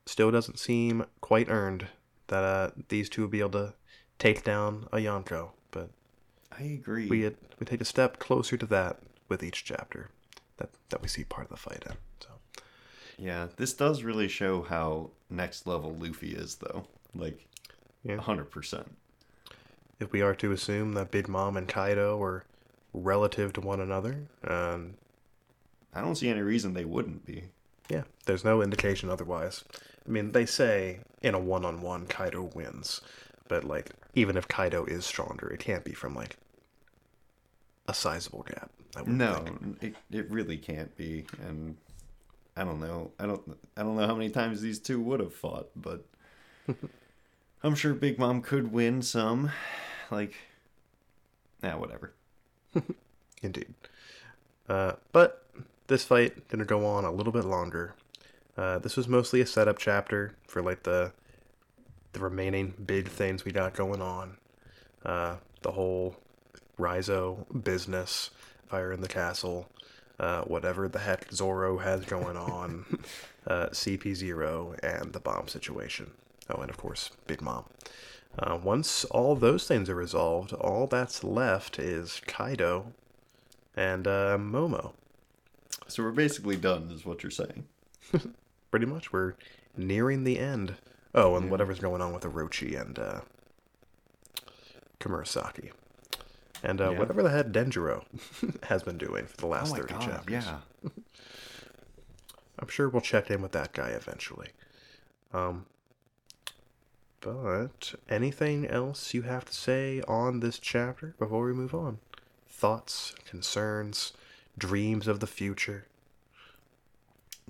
[0.05, 1.87] still doesn't seem quite earned
[2.27, 3.73] that uh, these two will be able to
[4.19, 5.89] take down a Yonko, but
[6.57, 7.07] I agree.
[7.07, 7.23] we
[7.59, 10.09] we take a step closer to that with each chapter
[10.57, 11.95] that that we see part of the fight in.
[12.19, 12.29] So
[13.17, 16.85] Yeah, this does really show how next level Luffy is, though.
[17.13, 17.47] Like,
[18.03, 18.17] Yeah.
[18.17, 18.85] 100%.
[19.99, 22.43] if we are to assume that Big Mom and Kaido are
[22.93, 24.95] relative to one another, um,
[25.93, 27.45] I don't see any reason they wouldn't be.
[27.89, 29.63] Yeah, there's no indication otherwise.
[30.05, 32.99] I mean, they say in a one-on-one Kaido wins,
[33.47, 36.37] but like even if Kaido is stronger, it can't be from like
[37.87, 38.69] a sizable gap.
[39.05, 39.77] No, think.
[39.81, 41.75] it, it really can't be, and
[42.55, 43.11] I don't know.
[43.19, 43.41] I don't
[43.75, 46.05] I don't know how many times these two would have fought, but
[47.63, 49.51] I'm sure Big Mom could win some.
[50.11, 50.35] Like,
[51.63, 52.13] yeah, whatever.
[53.41, 53.73] Indeed.
[54.69, 55.45] Uh, but
[55.87, 57.95] this fight gonna go on a little bit longer.
[58.57, 61.11] Uh, this was mostly a setup chapter for like the
[62.13, 64.37] the remaining big things we got going on.
[65.03, 66.15] Uh, the whole
[66.79, 68.29] Raizo business,
[68.91, 69.67] in the castle,
[70.19, 72.85] uh, whatever the heck Zoro has going on,
[73.47, 76.11] uh, CP0, and the bomb situation.
[76.49, 77.65] Oh, and of course, Big Mom.
[78.37, 82.93] Uh, once all those things are resolved, all that's left is Kaido
[83.75, 84.93] and uh, Momo.
[85.87, 87.65] So we're basically done, is what you're saying.
[88.71, 89.33] Pretty much, we're
[89.77, 90.75] nearing the end.
[91.13, 93.21] Oh, and whatever's going on with Orochi and uh,
[94.99, 95.71] Komurasaki.
[96.65, 96.99] And uh, Yeah.
[96.99, 98.03] whatever the heck Denjiro
[98.63, 100.45] has been doing for the last oh my 30 god, chapters.
[100.45, 100.89] yeah.
[102.57, 104.49] I'm sure we'll check in with that guy eventually.
[105.33, 105.65] Um,
[107.21, 111.99] but anything else you have to say on this chapter before we move on?
[112.47, 114.13] Thoughts, concerns,
[114.57, 115.85] dreams of the future?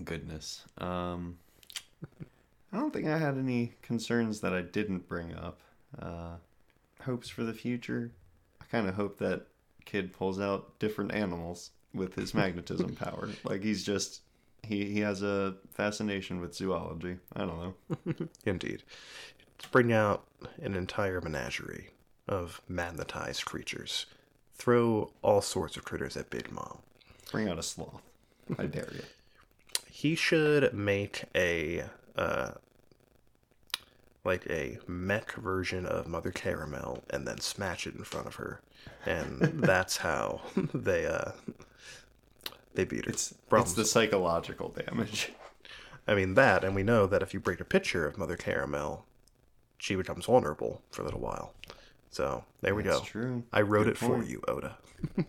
[0.03, 0.65] Goodness.
[0.77, 1.37] Um,
[2.73, 5.59] I don't think I had any concerns that I didn't bring up.
[6.01, 6.35] Uh,
[7.03, 8.11] hopes for the future.
[8.75, 9.47] I kind of hope that
[9.85, 13.29] kid pulls out different animals with his magnetism power.
[13.45, 14.21] Like he's just
[14.63, 17.17] he he has a fascination with zoology.
[17.33, 18.27] I don't know.
[18.45, 18.83] Indeed.
[19.71, 20.25] Bring out
[20.61, 21.91] an entire menagerie
[22.27, 24.07] of magnetized creatures.
[24.55, 26.79] Throw all sorts of critters at Big Mom.
[27.31, 28.01] Bring out a sloth.
[28.59, 29.03] I dare you.
[29.89, 31.85] He should make a
[32.17, 32.51] uh
[34.25, 38.59] like a mech version of Mother Carmel and then smash it in front of her.
[39.05, 40.41] And that's how
[40.73, 41.31] they uh
[42.73, 43.11] they beat her.
[43.11, 45.31] It's it's the psychological damage.
[46.07, 49.05] I mean that, and we know that if you break a picture of Mother Carmel,
[49.77, 51.53] she becomes vulnerable for a little while.
[52.11, 53.05] So there we That's go.
[53.05, 53.43] true.
[53.51, 54.77] I wrote Good it for you, Oda.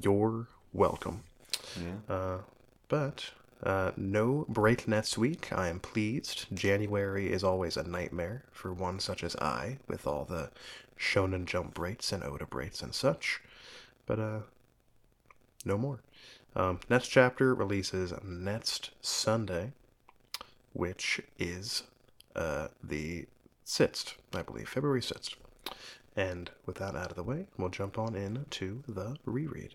[0.00, 1.24] You're welcome.
[1.76, 2.14] Yeah.
[2.14, 2.38] Uh,
[2.88, 3.30] but
[3.62, 5.52] uh, no break next week.
[5.52, 6.46] I am pleased.
[6.54, 10.50] January is always a nightmare for one such as I, with all the
[10.98, 13.40] Shonen Jump breaks and Oda breaks and such.
[14.06, 14.40] But uh,
[15.64, 16.00] no more.
[16.54, 19.72] Um, next chapter releases next Sunday,
[20.72, 21.82] which is
[22.34, 23.26] uh, the
[23.66, 25.34] 6th, I believe, February 6th.
[26.16, 29.74] And with that out of the way, we'll jump on in to the reread.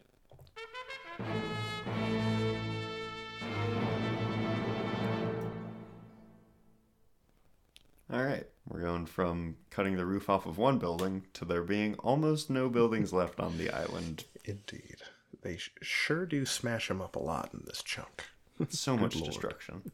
[8.14, 8.46] All right.
[8.68, 12.70] We're going from cutting the roof off of one building to there being almost no
[12.70, 14.26] buildings left on the island.
[14.46, 14.98] Indeed.
[15.42, 18.26] They sh- sure do smash them up a lot in this chunk.
[18.70, 19.26] So much Lord.
[19.32, 19.92] destruction.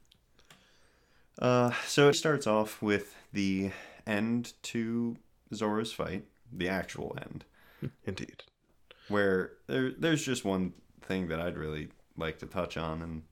[1.41, 3.71] Uh, so it starts off with the
[4.05, 5.15] end to
[5.53, 7.45] Zoro's fight, the actual end,
[8.03, 8.43] Indeed.
[9.08, 13.23] where there there's just one thing that I'd really like to touch on, and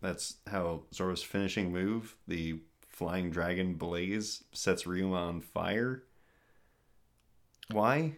[0.00, 2.58] that's how Zoro's finishing move, the
[2.92, 6.04] flying dragon blaze, sets Ryuma on fire.
[7.70, 8.16] Why?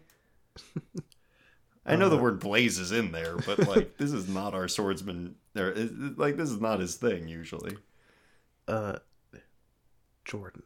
[1.86, 5.36] I know the word blaze is in there, but like this is not our swordsman.
[5.56, 7.76] Or it- like this is not his thing usually.
[8.66, 8.98] Uh,
[10.24, 10.64] Jordan.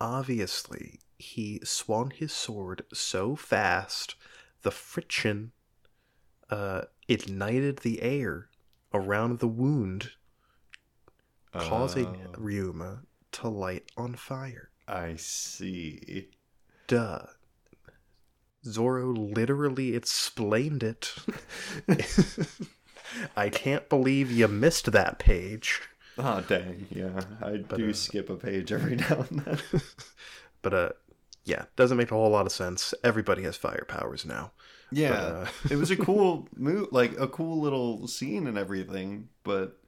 [0.00, 4.16] Obviously, he swung his sword so fast,
[4.62, 5.52] the friction
[6.50, 8.48] uh, ignited the air
[8.92, 10.10] around the wound,
[11.52, 13.00] causing Oh, Ryuma
[13.32, 14.70] to light on fire.
[14.88, 16.28] I see.
[16.86, 17.26] Duh.
[18.64, 21.14] Zoro literally explained it.
[23.36, 25.82] I can't believe you missed that page.
[26.18, 27.20] Oh dang, yeah.
[27.42, 29.58] I do uh, skip a page every now and then.
[30.62, 30.88] But uh
[31.44, 32.94] yeah, doesn't make a whole lot of sense.
[33.02, 34.52] Everybody has fire powers now.
[34.92, 39.28] Yeah, uh, it was a cool move, like a cool little scene and everything.
[39.42, 39.78] But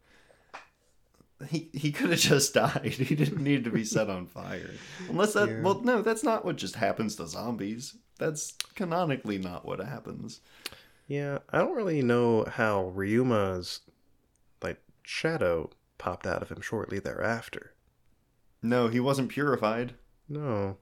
[1.49, 2.85] he he could have just died.
[2.99, 4.71] He didn't need to be set on fire.
[5.09, 5.61] Unless that, Yeah.
[5.63, 7.97] well, no, that's not what just happens to zombies.
[8.19, 10.41] That's canonically not what happens.
[11.09, 13.81] Yeah, I don't really know how Ryuma's
[14.63, 17.73] like shadow popped out of him shortly thereafter.
[18.63, 19.95] No, he wasn't purified.
[20.29, 20.79] No.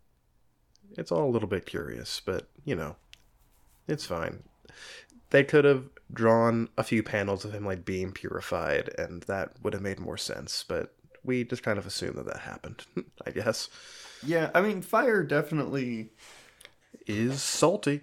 [0.97, 2.97] It's all a little bit curious, but you know,
[3.89, 4.43] it's fine.
[5.31, 9.73] They could have drawn a few panels of him like being purified, and that would
[9.73, 10.65] have made more sense.
[10.67, 10.95] But
[11.25, 12.85] we just kind of assume that that happened.
[13.27, 13.69] I guess
[14.25, 16.11] Yeah, I mean, fire definitely
[17.07, 18.03] is salty.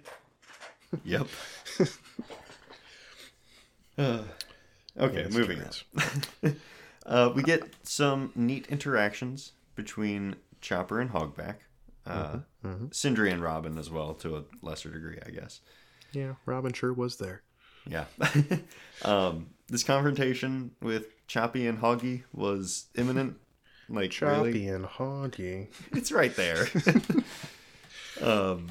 [1.04, 1.28] Yep.
[3.98, 4.22] Uh,
[4.98, 6.56] okay, Yes, moving on.
[7.06, 11.56] uh, we get some neat interactions between Chopper and Hogback.
[12.06, 15.60] Uh, Cindry and Robin as well, to a lesser degree, I guess.
[16.12, 17.42] Yeah, Robin sure was there.
[17.88, 18.04] Yeah.
[19.04, 23.36] um, this confrontation with Choppy and Hoggy was imminent.
[23.88, 24.68] Like, Choppy really?
[24.68, 25.68] and Hoggy.
[25.92, 26.68] It's right there.
[28.22, 28.68] um,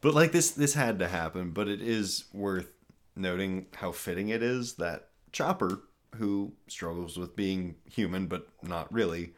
[0.00, 1.50] but like this, this had to happen.
[1.50, 2.68] But it is worth
[3.14, 5.80] noting how fitting it is that Chopper,
[6.16, 9.32] who struggles with being human but not really,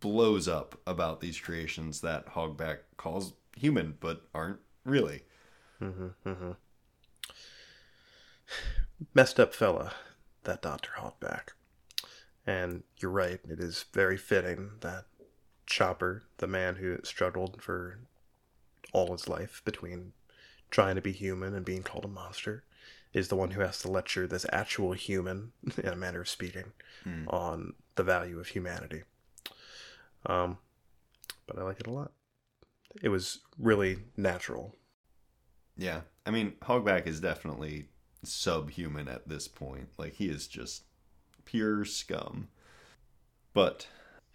[0.00, 5.22] blows up about these creations that Hogback calls human but aren't really.
[9.14, 9.92] Messed up fella,
[10.44, 10.90] that Dr.
[10.98, 11.50] Hogback.
[12.46, 15.04] And you're right, it is very fitting that
[15.66, 18.00] Chopper, the man who struggled for
[18.92, 20.12] all his life between
[20.70, 22.64] trying to be human and being called a monster,
[23.12, 26.72] is the one who has to lecture this actual human, in a manner of speaking,
[27.28, 29.02] on the value of humanity.
[30.26, 30.58] Um,
[31.46, 32.12] but I like it a lot.
[33.02, 34.74] It was really natural.
[35.76, 37.86] Yeah, I mean, Hogback is definitely
[38.24, 39.88] subhuman at this point.
[39.98, 40.84] Like he is just
[41.44, 42.48] pure scum.
[43.52, 43.86] But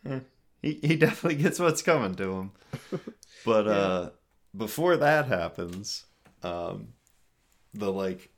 [0.05, 0.19] eh,
[0.61, 2.51] he he definitely gets what's coming to him.
[3.45, 4.09] But uh
[4.55, 6.05] before that happens,
[6.43, 6.89] um
[7.73, 8.29] the like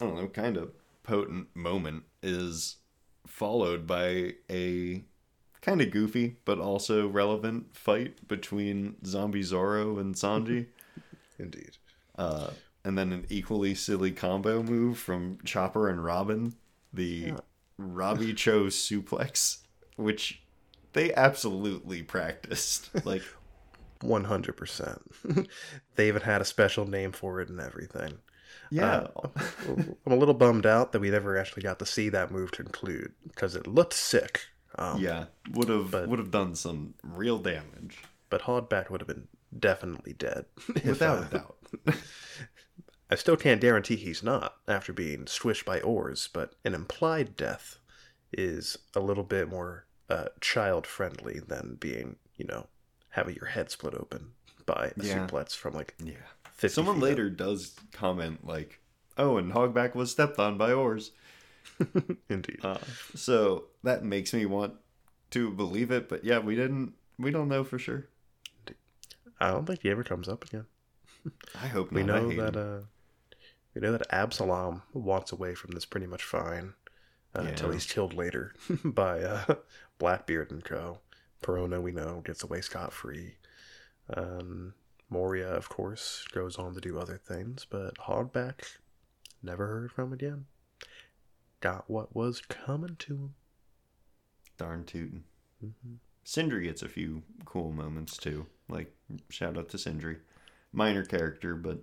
[0.00, 0.72] I don't know, kind of
[1.02, 2.76] potent moment is
[3.26, 5.04] followed by a
[5.60, 10.66] kind of goofy but also relevant fight between Zombie Zoro and Sanji.
[11.38, 11.76] Indeed.
[12.16, 12.50] Uh,
[12.88, 16.54] and then an equally silly combo move from Chopper and Robin,
[16.90, 17.34] the
[17.76, 19.58] Robbie Cho suplex,
[19.96, 20.42] which
[20.94, 22.88] they absolutely practiced.
[23.04, 23.22] Like,
[24.00, 25.48] 100%.
[25.96, 28.14] they even had a special name for it and everything.
[28.70, 29.08] yeah,
[29.66, 33.12] I'm a little bummed out that we never actually got to see that move conclude
[33.26, 34.40] because it looked sick.
[34.76, 37.98] Um, yeah, would have would have done some real damage
[38.30, 39.28] But Hogback would have been
[39.58, 40.46] definitely dead.
[40.68, 41.56] if, without uh, a doubt.
[43.10, 47.78] I still can't guarantee he's not after being swished by oars, but an implied death
[48.32, 52.66] is a little bit more uh, child friendly than being, you know,
[53.10, 54.32] having your head split open
[54.66, 55.26] by a Yeah.
[55.26, 56.14] suplex from like Yeah,
[56.52, 57.08] 50 someone feet up.
[57.08, 58.80] later does comment like,
[59.16, 61.12] "Oh, and Hogback was stepped on by oars."
[62.28, 62.60] Indeed.
[62.62, 62.78] Uh,
[63.14, 64.74] so that makes me want
[65.30, 66.92] to believe it, but yeah, we didn't.
[67.18, 68.08] We don't know for sure.
[69.40, 70.66] I don't think he ever comes up again.
[71.60, 72.16] I hope We not.
[72.16, 72.80] I know that uh,
[73.78, 76.74] we know that Absalom walks away from this pretty much fine
[77.36, 78.52] uh, until he's killed later
[78.84, 79.54] by uh,
[79.98, 80.98] Blackbeard and Co.
[81.44, 83.36] Perona, we know, gets away scot free.
[84.12, 84.74] Um,
[85.10, 88.64] Moria, of course, goes on to do other things, but Hogback
[89.44, 90.46] never heard from again.
[91.60, 93.34] Got what was coming to him.
[94.56, 95.22] Darn tootin'.
[95.64, 95.94] Mm-hmm.
[96.26, 98.46] Cindry gets a few cool moments too.
[98.68, 98.92] Like
[99.30, 100.18] shout out to Cindry,
[100.72, 101.78] minor character but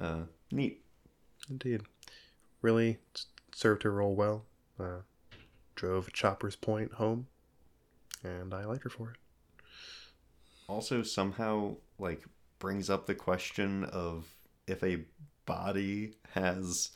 [0.00, 0.82] uh, neat.
[1.48, 1.82] Indeed.
[2.62, 2.98] Really
[3.54, 4.44] served her role well.
[4.78, 5.00] Uh,
[5.74, 7.26] drove Chopper's Point home,
[8.22, 9.16] and I like her for it.
[10.68, 12.24] Also somehow like
[12.58, 14.34] brings up the question of
[14.66, 15.04] if a
[15.44, 16.90] body has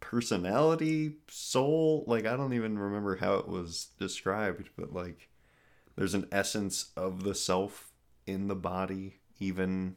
[0.00, 2.04] personality, soul.
[2.06, 5.28] Like I don't even remember how it was described, but like
[5.96, 7.90] there's an essence of the self
[8.26, 9.96] in the body even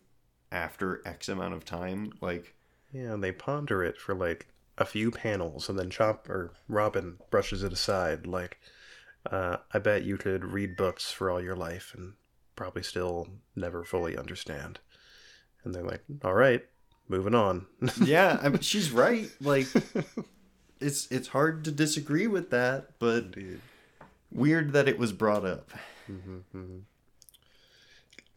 [0.52, 2.14] after X amount of time.
[2.22, 2.56] Like
[2.92, 7.18] Yeah, and they ponder it for like a few panels, and then Chop or Robin
[7.30, 8.26] brushes it aside.
[8.26, 8.60] Like,
[9.30, 12.14] uh, I bet you could read books for all your life and
[12.56, 14.80] probably still never fully understand.
[15.64, 16.66] And they're like, "All right,
[17.08, 17.68] moving on."
[18.04, 19.30] yeah, I mean, she's right.
[19.42, 19.68] Like,
[20.80, 23.60] it's it's hard to disagree with that, but Indeed.
[24.32, 25.72] weird that it was brought up.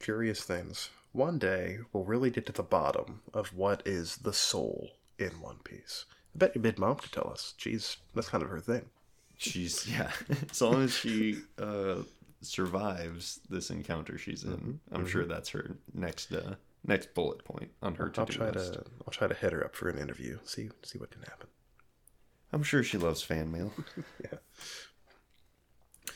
[0.00, 0.90] Curious things.
[1.12, 5.58] One day we'll really get to the bottom of what is the soul in One
[5.64, 6.06] Piece.
[6.34, 7.54] I bet your mid mom could tell us.
[7.58, 8.86] Jeez, that's kind of her thing.
[9.36, 10.10] She's yeah.
[10.50, 11.96] As long as she uh,
[12.40, 14.94] survives this encounter she's in, Mm-hmm.
[14.94, 16.54] I'm sure that's her next uh,
[16.86, 18.72] next bullet point on her to-do I'll try list.
[18.74, 20.38] to I'll try to hit her up for an interview.
[20.44, 21.48] See see what can happen.
[22.54, 23.72] I'm sure she loves fan mail.
[24.24, 24.38] Yeah.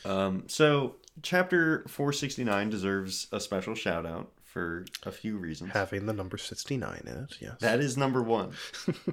[0.05, 5.71] Um, so chapter 469 deserves a special shout out for a few reasons.
[5.73, 7.59] Having the number sixty nine in it, yes.
[7.59, 8.53] That is number one.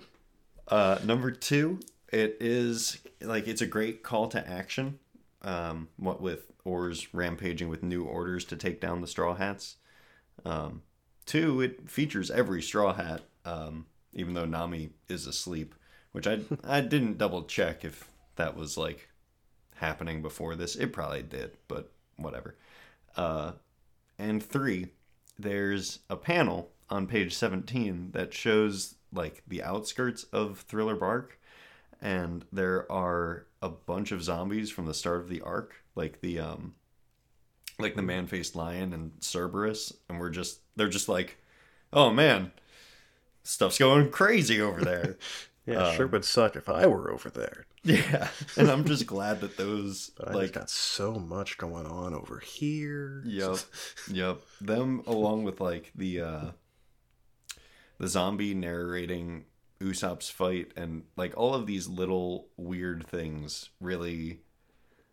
[0.68, 1.80] uh, number two,
[2.10, 4.98] it is like it's a great call to action.
[5.42, 9.76] Um, what with Oars rampaging with new orders to take down the Straw Hats.
[10.46, 10.80] Um,
[11.26, 13.84] two, it features every Straw Hat Um,
[14.14, 15.74] even though Nami is asleep,
[16.12, 19.10] which I I didn't double check if that was like
[19.74, 20.74] happening before this.
[20.74, 22.56] It probably did, but whatever.
[23.14, 23.52] Uh,
[24.18, 24.88] and three,
[25.38, 31.38] there's a panel on page 17 that shows like the outskirts of Thriller Bark,
[32.00, 36.40] and there are a bunch of zombies from the start of the arc, like the
[36.40, 36.74] um,
[37.78, 41.38] like the man-faced lion and Cerberus, and we're just they're just like,
[41.92, 42.52] oh man,
[43.42, 45.16] stuff's going crazy over there.
[45.66, 47.64] Yeah, sure would suck if I were over there.
[47.84, 53.22] yeah, and I'm just glad that those like got so much going on over here.
[53.26, 53.58] Yep.
[54.10, 54.40] Yep.
[54.60, 56.44] Them along with like the uh
[57.98, 59.44] the zombie narrating
[59.80, 64.40] Usopp's fight and like all of these little weird things really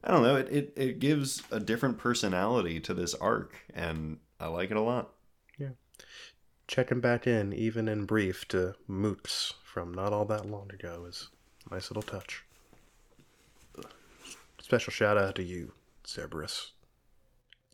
[0.03, 4.47] I don't know, it, it, it gives a different personality to this arc and I
[4.47, 5.13] like it a lot.
[6.71, 11.27] Checking back in, even in brief, to Mooks from not all that long ago is
[11.69, 12.45] a nice little touch.
[14.61, 15.73] Special shout out to you,
[16.05, 16.71] Cerberus.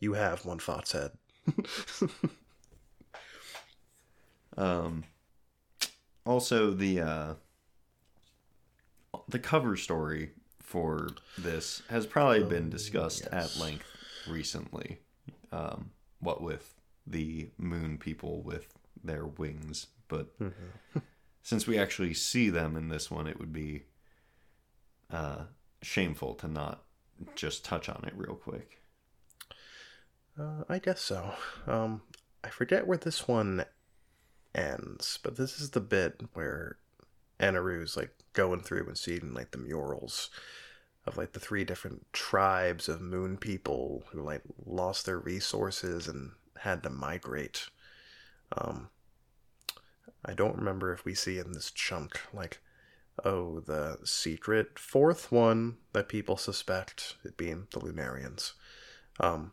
[0.00, 1.12] You have one thought's head.
[4.56, 5.04] Um
[6.26, 7.34] also the uh
[9.28, 13.56] the cover story for this has probably been discussed yes.
[13.56, 13.86] at length
[14.28, 14.98] recently.
[15.52, 16.74] Um, what with
[17.06, 18.74] the moon people with
[19.04, 20.34] their wings, but
[21.42, 23.84] since we actually see them in this one, it would be
[25.10, 25.44] uh,
[25.82, 26.82] shameful to not
[27.34, 28.80] just touch on it real quick.
[30.38, 31.34] Uh, I guess so.
[31.66, 32.02] Um,
[32.44, 33.64] I forget where this one
[34.54, 36.78] ends, but this is the bit where
[37.40, 40.30] Enaru's like going through and seeing like the murals
[41.06, 46.32] of like the three different tribes of moon people who like lost their resources and
[46.58, 47.68] had to migrate.
[48.56, 48.88] Um,
[50.24, 52.60] I don't remember if we see in this chunk like
[53.24, 58.52] oh the secret fourth one that people suspect it being the Lunarians.
[59.20, 59.52] Um,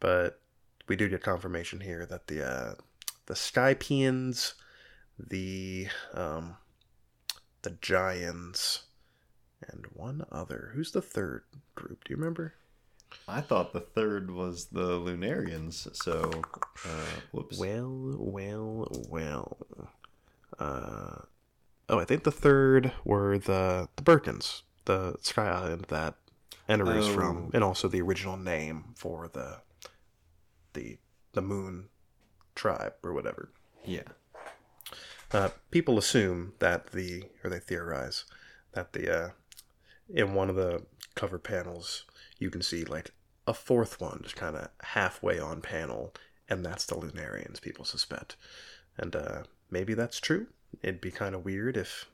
[0.00, 0.40] but
[0.86, 2.74] we do get confirmation here that the uh,
[3.26, 4.54] the Skypieans,
[5.18, 6.56] the um,
[7.62, 8.84] the Giants,
[9.66, 10.72] and one other.
[10.74, 11.44] Who's the third
[11.74, 12.04] group?
[12.04, 12.54] Do you remember?
[13.26, 16.30] I thought the third was the Lunarians, so
[16.84, 17.58] uh, whoops.
[17.58, 19.56] Well, well, well.
[20.58, 21.22] Uh,
[21.88, 26.14] oh, I think the third were the the Birkans, the Sky Island that
[26.68, 27.14] Enaru's Oh.
[27.14, 29.58] from, and also the original name for the
[30.74, 30.98] the
[31.32, 31.88] the Moon
[32.54, 33.50] tribe or whatever.
[33.84, 34.02] Yeah.
[35.32, 38.24] Uh, people assume that the, or they theorize
[38.72, 39.30] that the, uh,
[40.08, 40.84] in one of the
[41.16, 42.04] cover panels,
[42.38, 43.10] you can see like
[43.46, 46.14] a fourth one just kind of halfway on panel,
[46.48, 48.36] and that's the Lunarians, people suspect.
[48.96, 50.46] And uh, maybe that's true.
[50.82, 52.06] It'd be kind of weird if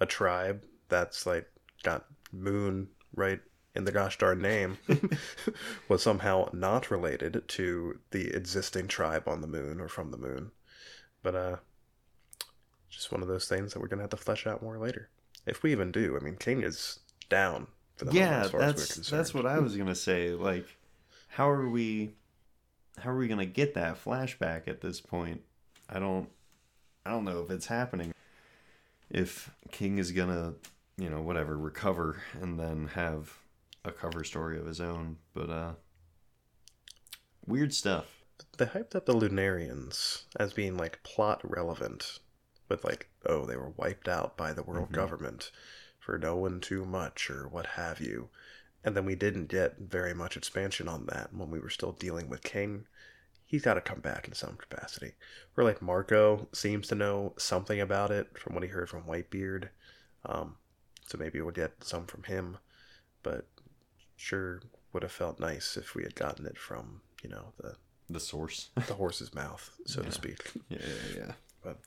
[0.00, 1.46] a tribe that's like
[1.82, 3.40] got moon right
[3.74, 4.78] in the gosh darn name
[5.88, 10.50] was somehow not related to the existing tribe on the moon or from the moon.
[11.22, 11.56] But uh
[12.90, 15.08] just one of those things that we're gonna have to flesh out more later.
[15.46, 16.16] If we even do.
[16.20, 16.98] I mean King is
[17.28, 19.18] down for the moment yeah as far as we're that's concerned.
[19.18, 20.66] that's what i was gonna say like
[21.28, 22.14] how are we
[22.98, 25.40] how are we gonna get that flashback at this point
[25.88, 26.28] i don't
[27.06, 28.12] i don't know if it's happening
[29.10, 30.54] if king is gonna
[30.96, 33.38] you know whatever recover and then have
[33.84, 35.72] a cover story of his own but uh
[37.46, 38.06] weird stuff
[38.58, 42.18] They hyped up the Lunarians as being like plot relevant
[42.68, 44.92] with like, oh, they were wiped out by the world Mhm.
[44.92, 45.50] government
[46.04, 48.28] for knowing too much or what have you.
[48.84, 52.28] And then we didn't get very much expansion on that when we were still dealing
[52.28, 52.86] with King.
[53.46, 55.12] He's got to come back in some capacity.
[55.56, 59.68] Or like Marco seems to know something about it from what he heard from Whitebeard.
[60.26, 60.56] Um,
[61.06, 62.56] so maybe we'll get some from him.
[63.22, 63.46] But
[64.16, 64.60] sure
[64.92, 67.76] would have felt nice if we had gotten it from, you know, the
[68.10, 70.06] the source the horse's mouth, so Yeah.
[70.06, 70.50] to speak.
[70.68, 71.32] yeah yeah yeah
[71.62, 71.78] But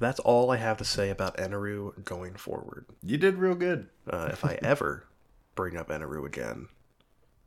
[0.00, 2.86] that's all I have to say about Enaru going forward.
[3.02, 5.06] you did real good Uh, if I ever
[5.54, 6.68] bring up Enaru again,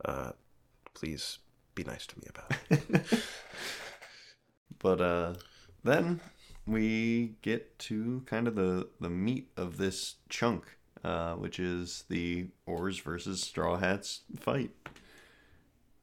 [0.06, 0.32] uh,
[0.93, 1.39] please
[1.76, 3.24] be nice to me about it.
[4.80, 5.34] But uh,
[5.84, 6.20] then
[6.68, 12.47] we get to kind of the the meat of this chunk, uh, which is the
[12.66, 14.72] Oars versus Straw Hats fight.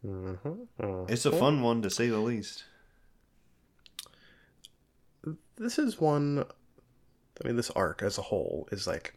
[0.04, 1.04] mm-hmm.
[1.12, 2.64] It's a fun one to say the least.
[5.60, 6.46] This is one.
[7.44, 9.14] I mean, this arc as a whole is like,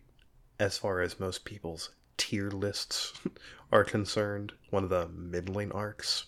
[0.60, 3.14] as far as most people's tier lists
[3.72, 6.26] are concerned, one of the middling arcs.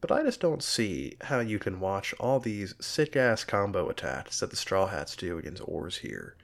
[0.00, 4.40] But I just don't see how you can watch all these sick ass combo attacks
[4.40, 6.34] that the Straw Hats do against Oars here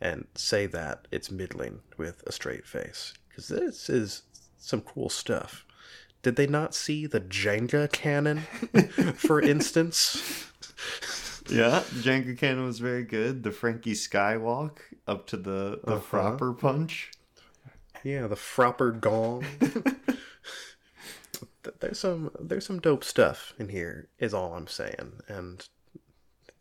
[0.00, 3.12] and say that it's middling with a straight face.
[3.28, 4.22] Because this is
[4.56, 5.66] some cool stuff.
[6.22, 8.38] Did they not see the Jenga cannon,
[9.16, 10.48] for instance?
[11.50, 13.42] Yeah, Jenga Cannon was very good.
[13.42, 16.00] The Franky Skywalk up to the the Uh-huh.
[16.36, 17.10] Frapper punch.
[18.04, 19.44] Yeah, the Fropper gong.
[21.80, 25.64] There's some there's some dope stuff in here, is all I'm saying, and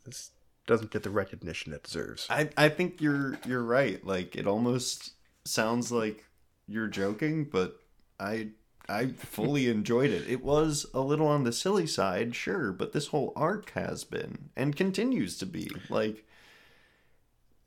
[0.06, 0.30] this
[0.68, 2.28] doesn't get the recognition it deserves.
[2.30, 4.06] I I think you're you're right.
[4.06, 5.14] Like it almost
[5.44, 6.26] sounds like
[6.68, 7.78] you're joking, but
[8.20, 8.50] I
[8.92, 10.30] I fully enjoyed it.
[10.30, 14.50] It was a little on the silly side, sure, but this whole arc has been
[14.56, 15.70] and continues to be.
[15.90, 16.26] Like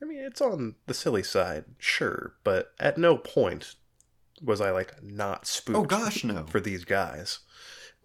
[0.03, 3.75] I mean, it's on the silly side, sure, but at no point
[4.43, 5.79] was I like not spooked.
[5.79, 6.45] Oh gosh, no.
[6.45, 7.41] for these guys.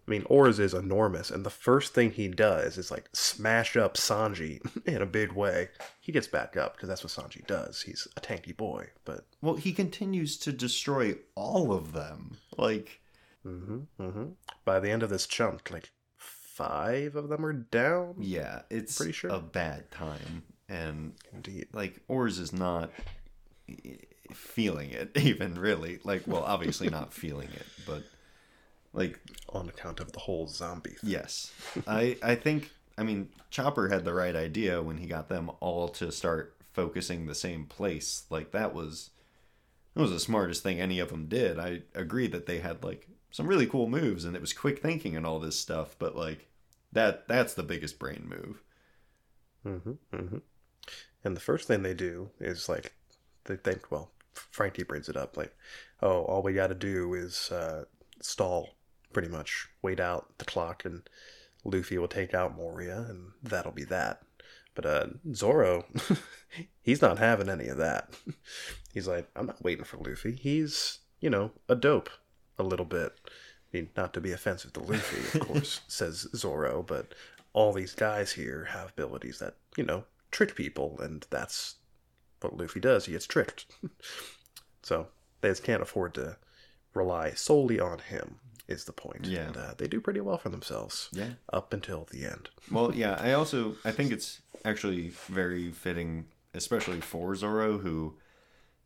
[0.08, 3.94] I mean, Oars is enormous, and the first thing he does is like smash up
[3.94, 5.68] Sanji in a big way.
[6.00, 7.82] He gets back up because that's what Sanji does.
[7.82, 12.38] He's a tanky boy, but Well, he continues to destroy all of them.
[12.56, 12.99] Like
[13.42, 14.24] hmm hmm
[14.64, 18.16] by the end of this chunk, like five of them are down.
[18.18, 19.30] yeah, it's Pretty sure.
[19.30, 21.68] a bad time and Indeed.
[21.72, 22.90] like Oars is not
[24.32, 25.98] feeling it even really.
[26.04, 28.02] Like well, obviously not feeling it, but
[28.92, 29.18] like
[29.52, 31.10] On account of the whole zombie thing.
[31.10, 31.52] Yes.
[31.86, 35.88] I I think I mean Chopper had the right idea when he got them all
[35.88, 38.24] to start focusing the same place.
[38.30, 39.10] Like that was
[39.94, 41.58] that was the smartest thing any of them did.
[41.58, 45.16] I agree that they had like some really cool moves and it was quick thinking
[45.16, 46.48] and all this stuff, but like
[46.92, 48.62] that that's the biggest brain move.
[49.62, 50.38] hmm hmm
[51.24, 52.94] And the first thing they do is like
[53.44, 55.54] they think, well, Franky brings it up, like,
[56.02, 57.84] oh, all we got to do is uh,
[58.20, 58.70] stall,
[59.12, 61.08] pretty much, wait out the clock, and
[61.64, 64.22] Luffy will take out Moria, and that'll be that.
[64.74, 65.84] But uh, Zoro,
[66.82, 68.14] he's not having any of that.
[68.94, 70.32] He's like, I'm not waiting for Luffy.
[70.34, 72.10] He's, you know, a dope,
[72.60, 73.12] a little bit.
[73.24, 77.14] I mean, not to be offensive to Luffy, of course, says Zoro, but
[77.52, 81.76] all these guys here have abilities that, you know, trick people, and that's
[82.40, 83.06] what Luffy does.
[83.06, 83.66] He gets tricked.
[84.82, 85.08] so
[85.40, 86.36] they just can't afford to
[86.94, 88.36] rely solely on him,
[88.68, 89.26] is the point.
[89.26, 89.46] Yeah.
[89.48, 91.30] And uh, they do pretty well for themselves Yeah.
[91.52, 92.50] up until the end.
[92.70, 98.16] Well, yeah, I also I think it's actually very fitting, especially for Zoro, who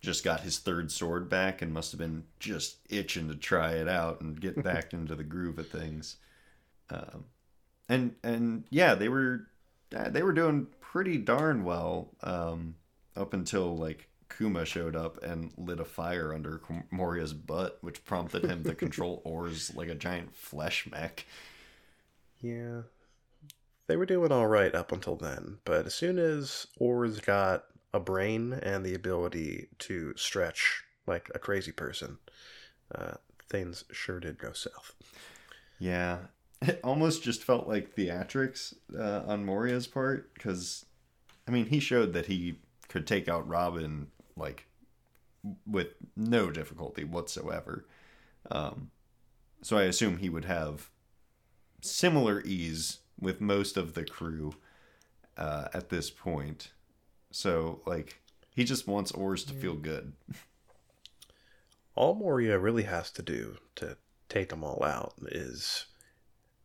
[0.05, 3.89] just got his third sword back and must have been just itching to try it
[3.89, 6.17] out and get back into the groove of things.
[6.91, 7.25] Um,
[7.89, 9.49] and and yeah, they were
[9.95, 12.77] uh, they were doing pretty darn well um,
[13.17, 18.45] up until like Kuma showed up and lit a fire under Moria's butt, which prompted
[18.45, 21.27] him to control oars like a giant flesh mech.
[22.41, 22.83] Yeah.
[23.87, 28.01] They were doing all right up until then, but as soon as Oars got a
[28.01, 32.19] brain and the ability to stretch like a crazy person,
[32.95, 33.15] uh,
[33.49, 34.95] things sure did go south.
[35.79, 36.19] Yeah,
[36.63, 40.85] it almost just felt like theatrics uh, on Moria's part because,
[41.47, 44.67] I mean, he showed that he could take out Robin like
[45.67, 47.87] with no difficulty whatsoever.
[48.51, 48.91] Um,
[49.63, 50.91] so I assume he would have
[51.81, 54.55] similar ease with most of the crew
[55.37, 56.71] uh, at this point.
[57.35, 60.13] So like he just wants Oars to feel good.
[61.97, 63.97] All Moria really has to do to
[64.29, 65.87] take them all out is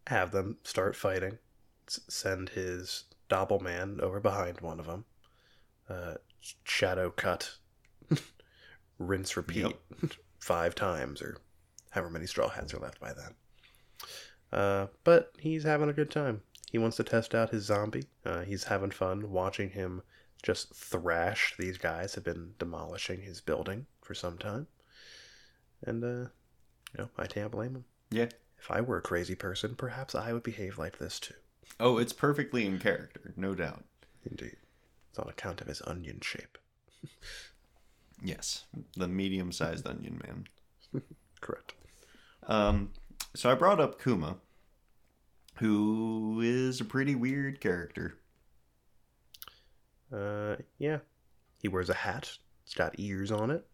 [0.05, 1.39] have them start fighting,
[1.87, 5.05] send his Doppelman over behind one of them,
[5.89, 6.15] uh,
[6.63, 7.55] shadow cut,
[8.99, 9.75] rinse, repeat
[10.39, 11.37] five times, or
[11.89, 13.33] however many straw hats are left by then.
[14.51, 16.41] Uh, but he's having a good time.
[16.71, 18.05] He wants to test out his zombie.
[18.23, 20.03] Uh, he's having fun watching him
[20.41, 24.67] just thrash these guys have been demolishing his building for some time.
[25.85, 27.85] And, uh, you know, I can't blame him.
[28.11, 28.29] Yeah.
[28.57, 31.35] If I were a crazy person, perhaps I would behave like this too.
[31.79, 33.83] Oh, it's perfectly in character, no doubt.
[34.29, 34.57] Indeed.
[35.09, 36.57] It's on account of his onion shape.
[38.21, 38.65] Yes,
[38.97, 40.47] the medium-sized onion man.
[41.41, 41.73] Correct.
[42.47, 42.91] Um,
[43.35, 44.37] so I brought up Kuma,
[45.55, 48.15] who is a pretty weird character.
[50.13, 50.99] Uh, yeah.
[51.61, 52.37] He wears a hat.
[52.65, 53.65] It's got ears on it.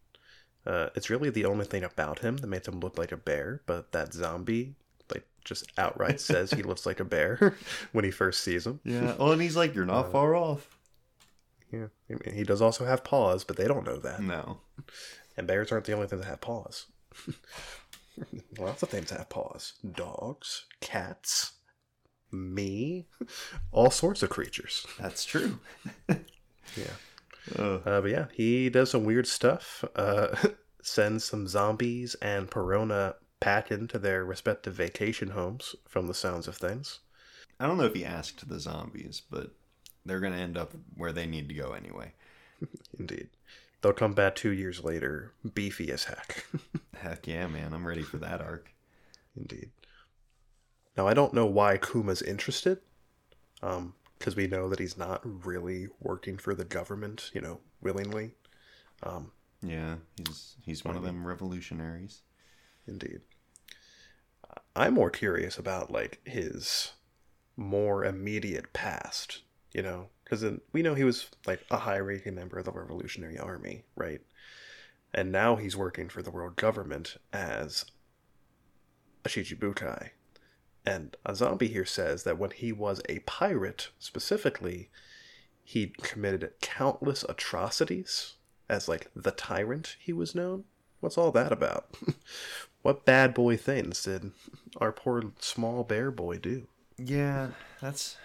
[0.65, 3.61] Uh, it's really the only thing about him that makes him look like a bear,
[3.67, 4.73] but that zombie,
[5.13, 7.55] like, just outright says he looks like a bear
[7.91, 8.79] when he first sees him.
[8.83, 9.15] Yeah.
[9.19, 10.67] Oh, and he's like, "You're not far off."
[11.71, 11.87] Yeah.
[12.09, 14.21] I mean, he does also have paws, but they don't know that.
[14.21, 14.59] No.
[15.37, 16.87] And bears aren't the only thing that have paws.
[18.57, 19.73] Lots of things have paws.
[19.93, 21.53] Dogs, cats,
[22.35, 23.07] me,
[23.71, 24.85] all sorts of creatures.
[24.99, 25.59] That's true.
[26.75, 26.95] Yeah.
[27.57, 29.83] Uh, Uh, but yeah, he does some weird stuff.
[29.95, 30.35] Uh,
[30.81, 36.57] sends some zombies and Perona packing to their respective vacation homes, from the sounds of
[36.57, 36.99] things.
[37.59, 39.51] I don't know if he asked the zombies, but
[40.05, 42.13] they're gonna end up where they need to go anyway.
[42.99, 43.29] Indeed.
[43.81, 46.45] They'll come back two years later, beefy as heck.
[46.95, 47.73] Heck yeah, man!
[47.73, 48.73] I'm ready for that arc.
[49.37, 49.71] Indeed.
[50.97, 52.79] Now, I don't know why Kuma's interested,
[53.61, 58.35] um, because we know that he's not really working for the government, you know, willingly.
[59.03, 59.31] Um,
[59.61, 62.21] Yeah, he's he's one of them revolutionaries.
[62.87, 63.21] Indeed.
[64.75, 66.91] I'm more curious about like his
[67.57, 69.41] more immediate past,
[69.73, 73.83] you know, because we know he was like a high-ranking member of the Revolutionary Army,
[73.95, 74.21] right?
[75.13, 77.85] And now he's working for the world government as
[79.23, 80.09] a Shichibukai.
[80.85, 84.89] And a zombie here says that when he was a pirate, specifically,
[85.63, 88.35] he committed countless atrocities
[88.69, 90.65] as like the tyrant he was known.
[90.99, 91.97] What's all that about?
[92.81, 94.31] what bad boy things did
[94.77, 96.67] our poor small bear boy do?
[96.97, 97.49] Yeah,
[97.81, 98.17] that's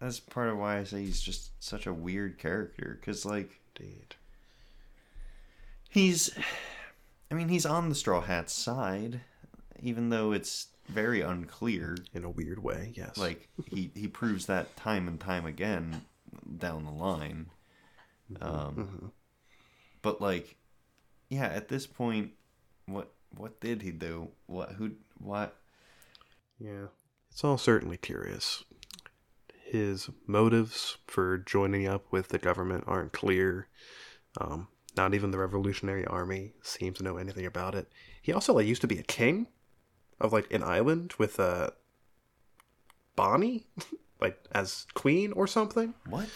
[0.00, 2.98] that's part of why I say he's just such a weird character.
[3.04, 4.14] Cause like Indeed.
[5.88, 6.30] he's,
[7.30, 9.20] I mean, he's on the Straw Hat side,
[9.80, 11.96] even though it's very unclear.
[12.14, 13.16] In a weird way, yes.
[13.16, 16.02] Like he he proves that time and time again
[16.58, 17.46] down the line.
[18.40, 19.12] Um,
[20.00, 20.56] but like,
[21.28, 22.32] yeah, at this point,
[22.86, 24.28] what what did he do?
[24.46, 25.56] What who what?
[26.58, 26.86] Yeah.
[27.30, 28.62] It's all certainly curious.
[29.64, 33.68] His motives for joining up with the government aren't clear.
[34.38, 37.90] Um, not even the Revolutionary Army seems to know anything about it.
[38.20, 39.46] He also like used to be a king
[40.22, 41.70] of like an island with uh
[43.16, 43.66] Bonnie,
[44.20, 45.94] like as queen or something.
[46.08, 46.28] What?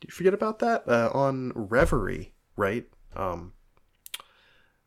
[0.00, 0.88] Do you forget about that?
[0.88, 2.86] Uh, on Reverie, right?
[3.14, 3.52] Um,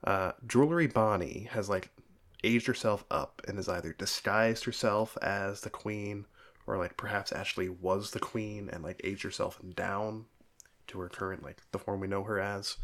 [0.03, 1.91] uh, Jewelry Bonnie has like
[2.43, 6.25] aged herself up and has either disguised herself as the queen
[6.67, 10.25] or like perhaps actually was the queen and like aged herself down
[10.88, 12.77] to her current like the form we know her as.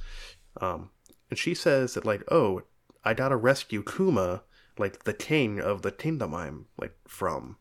[0.62, 0.92] Um,
[1.30, 2.64] and she says that like, oh,
[3.04, 4.44] I gotta rescue Kuma,
[4.80, 7.58] like the king of the kingdom I'm like from.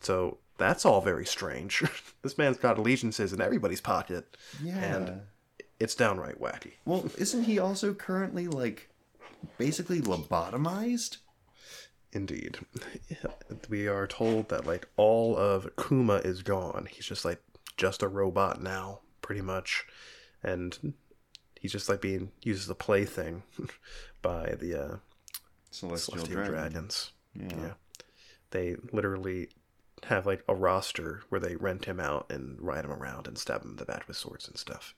[0.00, 1.82] So that's all very strange.
[2.22, 4.36] this man's got allegiances in everybody's pocket.
[4.62, 4.78] Yeah.
[4.78, 5.20] And
[5.80, 6.74] it's downright wacky.
[6.84, 8.88] Well, isn't he also currently like
[9.58, 11.18] basically lobotomized?
[12.12, 12.58] Indeed.
[13.68, 16.88] We are told that like all of Kuma is gone.
[16.90, 17.42] He's just like
[17.76, 19.84] just a robot now, pretty much.
[20.42, 20.94] And
[21.60, 23.42] he's just like being used as a plaything
[24.22, 24.96] by the uh,
[25.72, 26.52] Celestial, Celestial Dragon.
[26.52, 27.12] Dragons.
[27.34, 27.46] Yeah.
[27.56, 27.72] Yeah.
[28.50, 29.48] They literally
[30.04, 33.62] have like a roster where they rent him out and ride him around and stab
[33.62, 34.94] him in the back with swords and stuff.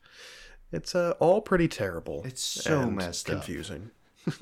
[0.73, 2.23] It's uh, all pretty terrible.
[2.25, 3.37] It's so messed up.
[3.37, 3.91] confusing.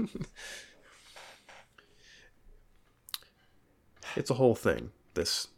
[4.16, 4.90] it's a whole thing.
[5.14, 5.48] This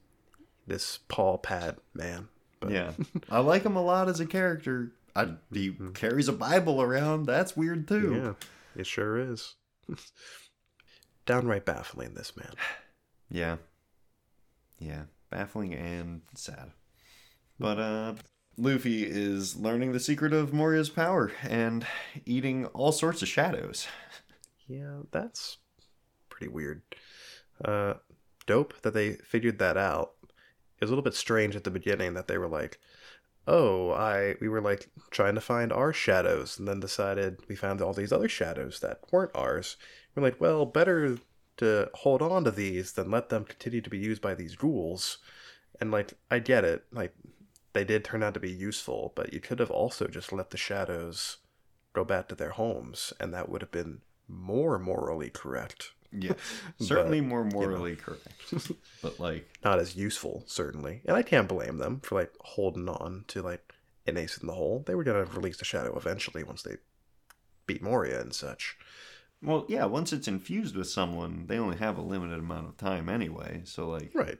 [0.66, 2.28] this Paul Pad man.
[2.60, 2.92] But Yeah.
[3.30, 4.92] I like him a lot as a character.
[5.14, 7.26] I, he carries a Bible around.
[7.26, 8.10] That's weird too.
[8.10, 8.24] Mm-hmm.
[8.26, 8.32] yeah,
[8.76, 9.54] it sure is.
[11.26, 12.52] Downright baffling, this man.
[13.30, 13.56] Yeah.
[14.78, 15.04] Yeah.
[15.30, 16.70] Baffling and sad.
[17.58, 18.14] But uh
[18.56, 21.84] Luffy is learning the secret of Moria's power and
[22.24, 23.86] eating all sorts of shadows.
[24.66, 25.58] Yeah, that's
[26.30, 26.80] pretty weird.
[27.62, 27.94] Uh,
[28.46, 30.12] dope that they figured that out.
[30.22, 32.80] It was a little bit strange at the beginning that they were like,
[33.46, 37.82] "Oh, I we were like trying to find our shadows, and then decided we found
[37.82, 39.76] all these other shadows that weren't ours."
[40.14, 41.18] We're like, "Well, better
[41.58, 45.18] to hold on to these than let them continue to be used by these ghouls."
[45.80, 46.84] And like, I get it.
[46.92, 47.14] Like,
[47.72, 50.56] they did turn out to be useful, but you could have also just let the
[50.56, 51.38] shadows
[51.92, 55.90] go back to their homes, and that would have been more morally correct.
[56.12, 56.34] Yeah.
[56.80, 58.28] Certainly But, more morally correct.
[59.02, 61.02] But like Not as useful, certainly.
[61.06, 63.74] And I can't blame them for like holding on to like
[64.06, 64.84] an ace in the hole.
[64.86, 66.76] They were gonna release the shadow eventually once they
[67.66, 68.76] beat Moria and such.
[69.44, 73.08] Well, yeah, once it's infused with someone, they only have a limited amount of time
[73.08, 73.62] anyway.
[73.64, 74.38] So like Right.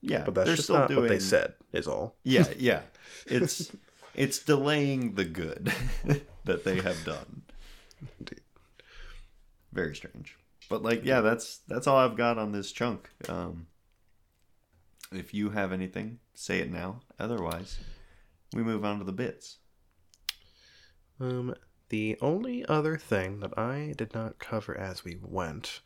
[0.00, 2.16] yeah, But that's they're just still not doing what they said, is all.
[2.22, 2.82] Yeah, yeah.
[3.26, 3.70] It's
[4.14, 5.72] it's delaying the good
[6.44, 7.42] that they have done.
[8.18, 8.40] Indeed.
[9.72, 10.36] Very strange.
[10.68, 13.08] But like yeah, that's that's all I've got on this chunk.
[13.28, 13.66] Um
[15.12, 17.00] if you have anything, say it now.
[17.18, 17.78] Otherwise,
[18.54, 19.58] we move on to the bits.
[21.20, 21.54] Um
[21.90, 25.80] The only other thing that I did not cover as we went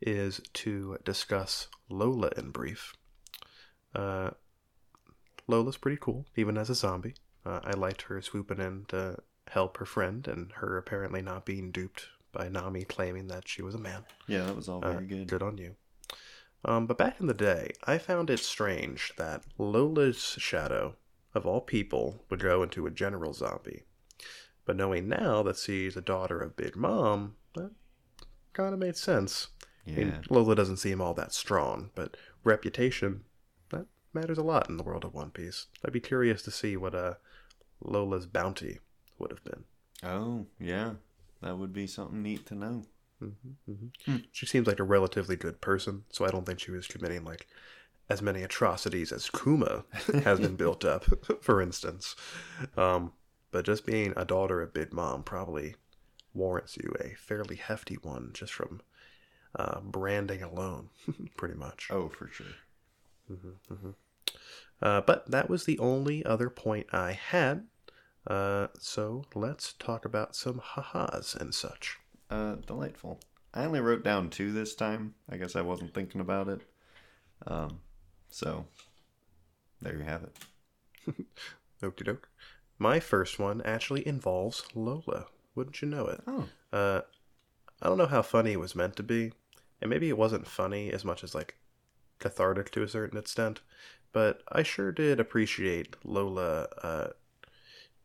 [0.00, 2.94] is to discuss Lola in brief.
[3.94, 4.30] Uh,
[5.48, 7.14] Lola's pretty cool, even as a zombie.
[7.44, 9.16] Uh, I liked her swooping in to
[9.48, 13.74] help her friend and her apparently not being duped by Nami claiming that she was
[13.74, 14.04] a man.
[14.26, 15.26] Yeah, that was all Uh, very good.
[15.26, 15.74] Good on you.
[16.64, 20.96] Um, but back in the day, I found it strange that Lola's shadow,
[21.34, 23.84] of all people, would go into a general zombie.
[24.68, 27.70] But knowing now that she's a daughter of Big Mom, that
[28.52, 29.48] kind of made sense.
[29.86, 30.20] I mean, Yeah.
[30.28, 33.24] Lola doesn't seem all that strong, but reputation,
[33.70, 35.68] that matters a lot in the world of One Piece.
[35.82, 37.14] I'd be curious to see what uh,
[37.80, 38.80] Lola's bounty
[39.18, 39.64] would have been.
[40.02, 40.96] Oh, yeah.
[41.40, 42.84] That would be something neat to know.
[44.32, 47.46] She seems like a relatively good person, so I don't think she was committing like
[48.10, 49.84] as many atrocities as Kuma
[50.24, 51.06] has been built up,
[51.40, 52.14] for instance.
[52.76, 53.12] Um,
[53.50, 55.74] but just being a daughter of Big Mom probably
[56.34, 58.80] warrants you a fairly hefty one just from
[59.56, 60.90] uh, branding alone,
[61.36, 61.88] pretty much.
[61.90, 62.46] Oh, for sure.
[64.80, 67.66] Uh, but that was the only other point I had.
[68.26, 71.98] Uh, so let's talk about some ha-has and such.
[72.30, 73.20] Uh, delightful.
[73.54, 75.14] I only wrote down two this time.
[75.30, 76.60] I guess I wasn't thinking about it.
[77.46, 77.80] Um,
[78.30, 78.66] so
[79.80, 81.26] there you have it.
[81.82, 82.28] Okie doke.
[82.78, 85.26] My first one actually involves Lola.
[85.54, 86.20] Wouldn't you know it?
[86.26, 87.00] Oh, Uh,
[87.82, 89.32] I don't know how funny it was meant to be,
[89.80, 91.56] and maybe it wasn't funny as much as like
[92.18, 93.60] cathartic to a certain extent,
[94.12, 97.08] but I sure did appreciate Lola uh,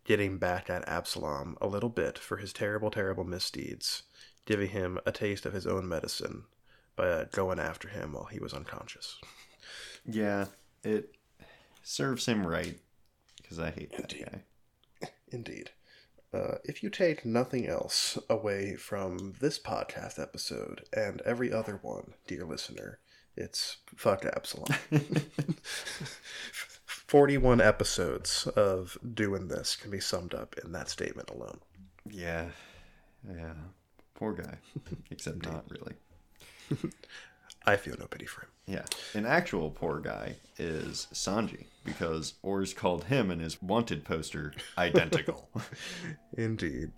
[0.04, 4.04] getting back at Absalom a little bit for his terrible, terrible misdeeds,
[4.46, 6.44] giving him a taste of his own medicine
[6.96, 9.18] by uh, going after him while he was unconscious.
[10.06, 10.46] yeah.
[10.84, 11.16] It
[11.82, 12.78] serves him right
[13.42, 14.44] because I hate that guy.
[15.34, 15.72] Indeed.
[16.34, 22.14] Uh, if you take nothing else away from this podcast episode and every other one,
[22.28, 23.00] dear listener,
[23.36, 24.74] it's fuck Absalom.
[26.86, 31.60] 41 episodes of doing this can be summed up in that statement alone.
[32.10, 32.50] Yeah.
[33.28, 33.54] Yeah.
[34.16, 34.58] Poor guy.
[35.12, 35.94] Except not really.
[37.66, 38.50] I feel no pity for him.
[38.66, 38.86] Yeah.
[39.14, 45.50] An actual poor guy is Sanji because Oars called him and his wanted poster identical.
[46.38, 46.92] Indeed.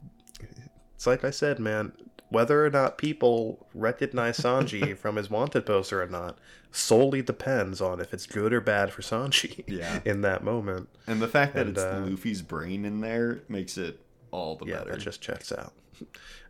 [0.95, 1.91] It's like I said, man,
[2.30, 6.38] whether or not people recognize Sanji from his wanted poster or not
[6.72, 9.99] solely depends on if it's good or bad for Sanji Yeah.
[10.05, 10.89] in that moment.
[11.07, 14.01] and the fact that And, it's uh, Luffy's brain in there makes it
[14.32, 14.91] all the Yeah, better.
[14.91, 15.74] that just checks out.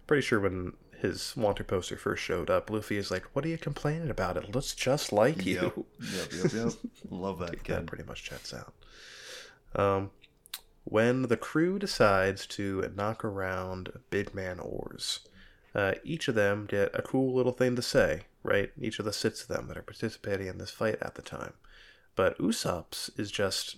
[0.07, 3.58] Pretty sure when his wanted poster first showed up, Luffy is like, What are you
[3.58, 4.38] complaining about?
[4.38, 5.86] It looks just like you.
[6.00, 6.32] Yep.
[6.34, 6.54] Yep.
[6.54, 6.74] Yep.
[7.10, 8.74] Love that that pretty much checks out.
[9.76, 10.12] Um,
[10.86, 15.20] when the crew decides to knock around Big Man Oars,
[15.74, 18.72] uh, each of them get a cool little thing to say, right?
[18.80, 21.54] Each of the six of them that are participating in this fight at the time.
[22.16, 23.78] But Usopp's is just,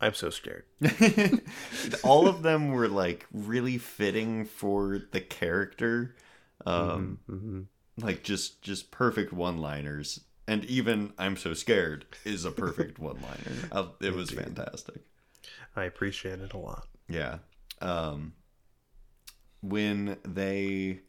[0.00, 0.64] I'm so scared.
[2.02, 6.14] all of them were like really fitting for the character.
[6.66, 7.62] Um, hmm
[8.00, 10.20] like just just perfect one-liners.
[10.48, 13.68] And even I'm so scared is a perfect one-liner.
[13.70, 14.44] I- It was Indeed.
[14.56, 15.02] fantastic.
[15.76, 16.86] I appreciate it a lot.
[17.08, 17.38] Yeah.
[17.80, 18.32] Um
[19.60, 21.00] when they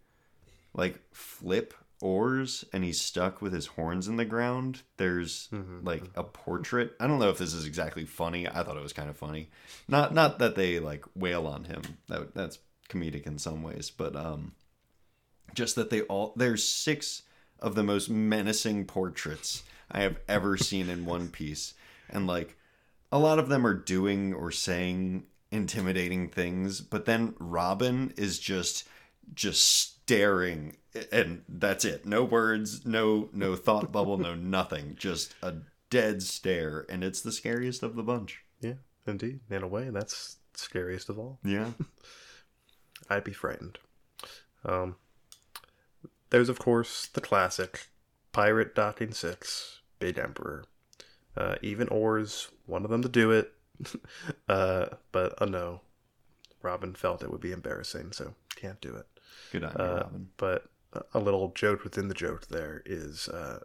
[0.74, 5.86] like flip oars and he's stuck with his horns in the ground, there's Mhm.
[5.86, 6.96] like a portrait.
[7.00, 8.48] I don't know if this is exactly funny.
[8.48, 9.50] I thought it was kind of funny.
[9.88, 11.82] Not not that they like wail on him.
[12.10, 14.54] That that's comedic in some ways, but um
[15.54, 17.24] just that they all there's six
[17.60, 21.74] of the most menacing portraits I have ever seen in one piece.
[22.10, 22.58] And like
[23.12, 28.88] a lot of them are doing or saying intimidating things, but then Robin is just
[29.34, 30.76] just staring
[31.12, 32.06] and that's it.
[32.06, 34.96] No words, no no thought bubble, no nothing.
[34.98, 35.56] Just a
[35.90, 38.44] dead stare and it's the scariest of the bunch.
[38.62, 38.74] Yeah,
[39.08, 39.40] indeed.
[39.50, 41.40] In a way, that's scariest of all.
[41.44, 41.72] Yeah.
[43.10, 43.80] I'd be frightened.
[44.66, 44.96] Um,
[46.34, 47.88] there's, of course, the classic
[48.32, 50.66] Pirate Docking 6, Big Emperor.
[51.38, 53.54] Uh, even Oars, one of them to do it.
[54.50, 55.82] uh, but a no.
[56.64, 59.06] Robin felt it would be embarrassing, so can't do it.
[59.52, 60.30] Good on you, Uh, Robin.
[60.38, 60.66] But
[61.14, 63.60] a little joke within the joke there is uh,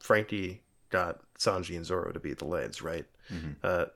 [0.00, 3.04] Franky got Sanji and Zoro to be the leads, right?
[3.32, 3.56] Mhm.
[3.62, 3.86] Uh,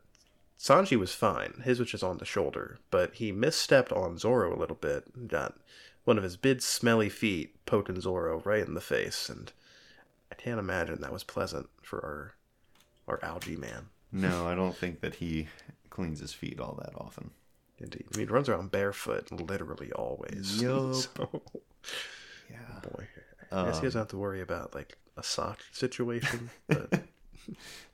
[0.58, 1.62] Sanji was fine.
[1.64, 5.28] His was just on the shoulder, but he misstepped on Zoro a little bit and
[5.28, 5.58] got
[6.04, 9.52] one of his big smelly feet poking Zoro right in the face, and
[10.30, 12.34] I can't imagine that was pleasant for our
[13.08, 13.86] our algae man.
[14.12, 15.48] No, I don't think that he
[15.90, 17.30] cleans his feet all that often.
[17.78, 18.04] Indeed.
[18.14, 20.62] I mean, he runs around barefoot literally always.
[20.62, 20.94] Yup.
[20.94, 21.42] so,
[22.50, 22.80] Yeah.
[22.82, 23.06] boy.
[23.50, 26.90] I guess he doesn't have to worry about like a sock situation, but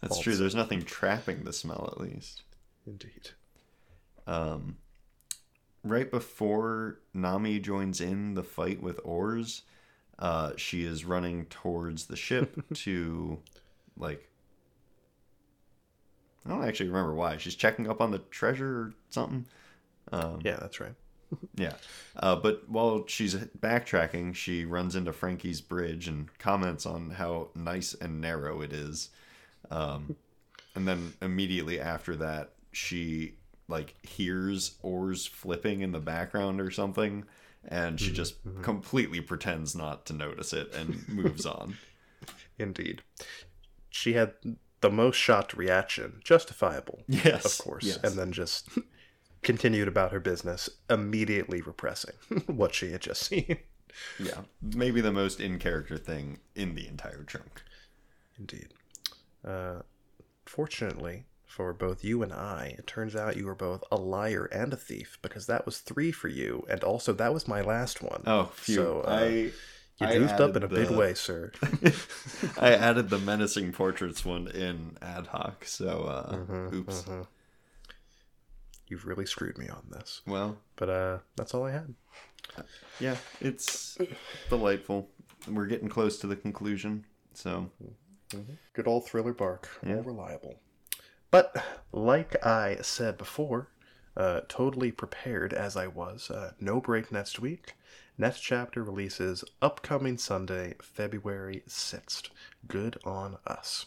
[0.00, 0.36] That's true.
[0.36, 2.42] There's nothing trapping the smell, at least.
[2.86, 3.30] indeed.
[4.26, 4.76] Um,
[5.84, 9.62] right before Nami joins in the fight with Oars,
[10.18, 13.38] uh, she is running towards the ship to,
[13.96, 14.28] like,
[16.44, 17.36] I don't actually remember why.
[17.36, 19.46] She's checking up on the treasure or something.
[20.12, 20.94] Um, Yeah, that's right.
[21.56, 21.74] yeah.
[22.16, 27.94] Uh, but while she's backtracking, she runs into Franky's bridge and comments on how nice
[27.94, 29.10] and narrow it is.
[29.70, 30.16] Um,
[30.74, 33.34] and then immediately after that, she
[33.68, 37.24] like hears oars flipping in the background or something,
[37.66, 41.76] and she just completely pretends not to notice it and moves on.
[42.58, 43.02] Indeed.
[43.90, 44.32] She had
[44.80, 47.98] the most shocked reaction, justifiable, Yes, of course, yes.
[48.02, 48.68] and then just
[49.42, 52.14] continued about her business, immediately repressing
[52.46, 53.58] what she had just seen.
[54.18, 57.62] Yeah, maybe the most in character thing in the entire chunk.
[58.38, 58.68] Indeed.
[59.44, 59.80] Uh,
[60.46, 64.72] fortunately for both you and I, it turns out you were both a liar and
[64.72, 68.22] a thief because that was three for you, and also that was my last one.
[68.26, 68.74] Oh, phew.
[68.76, 69.26] So, uh, I
[70.00, 71.50] you I goofed up in a big way, sir.
[72.56, 77.04] I added the menacing portraits one in ad hoc, so uh, Mm-hmm, oops.
[78.86, 80.22] You've really screwed me on this.
[80.26, 81.94] Well, But uh, that's all I had.
[83.00, 83.98] yeah, it's
[84.48, 85.08] delightful.
[85.46, 87.70] We're getting close to the conclusion, so
[88.74, 89.96] Good old thriller bark, Yeah.
[89.96, 90.60] all reliable.
[91.30, 91.54] But
[91.92, 93.68] like I said before,
[94.16, 97.74] uh, totally prepared as I was, uh, no break next week.
[98.16, 102.30] Next chapter releases upcoming Sunday, February 6th.
[102.66, 103.86] Good on us.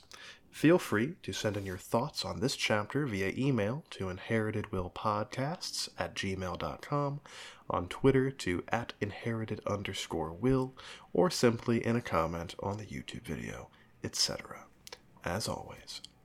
[0.49, 6.13] Feel free to send in your thoughts on this chapter via email to inheritedwillpodcasts at
[6.13, 7.21] gmail.com,
[7.69, 10.75] on Twitter to at inherited underscore will,
[11.11, 13.69] or simply in a comment on the YouTube video,
[14.03, 14.65] etc.
[15.23, 16.01] As always,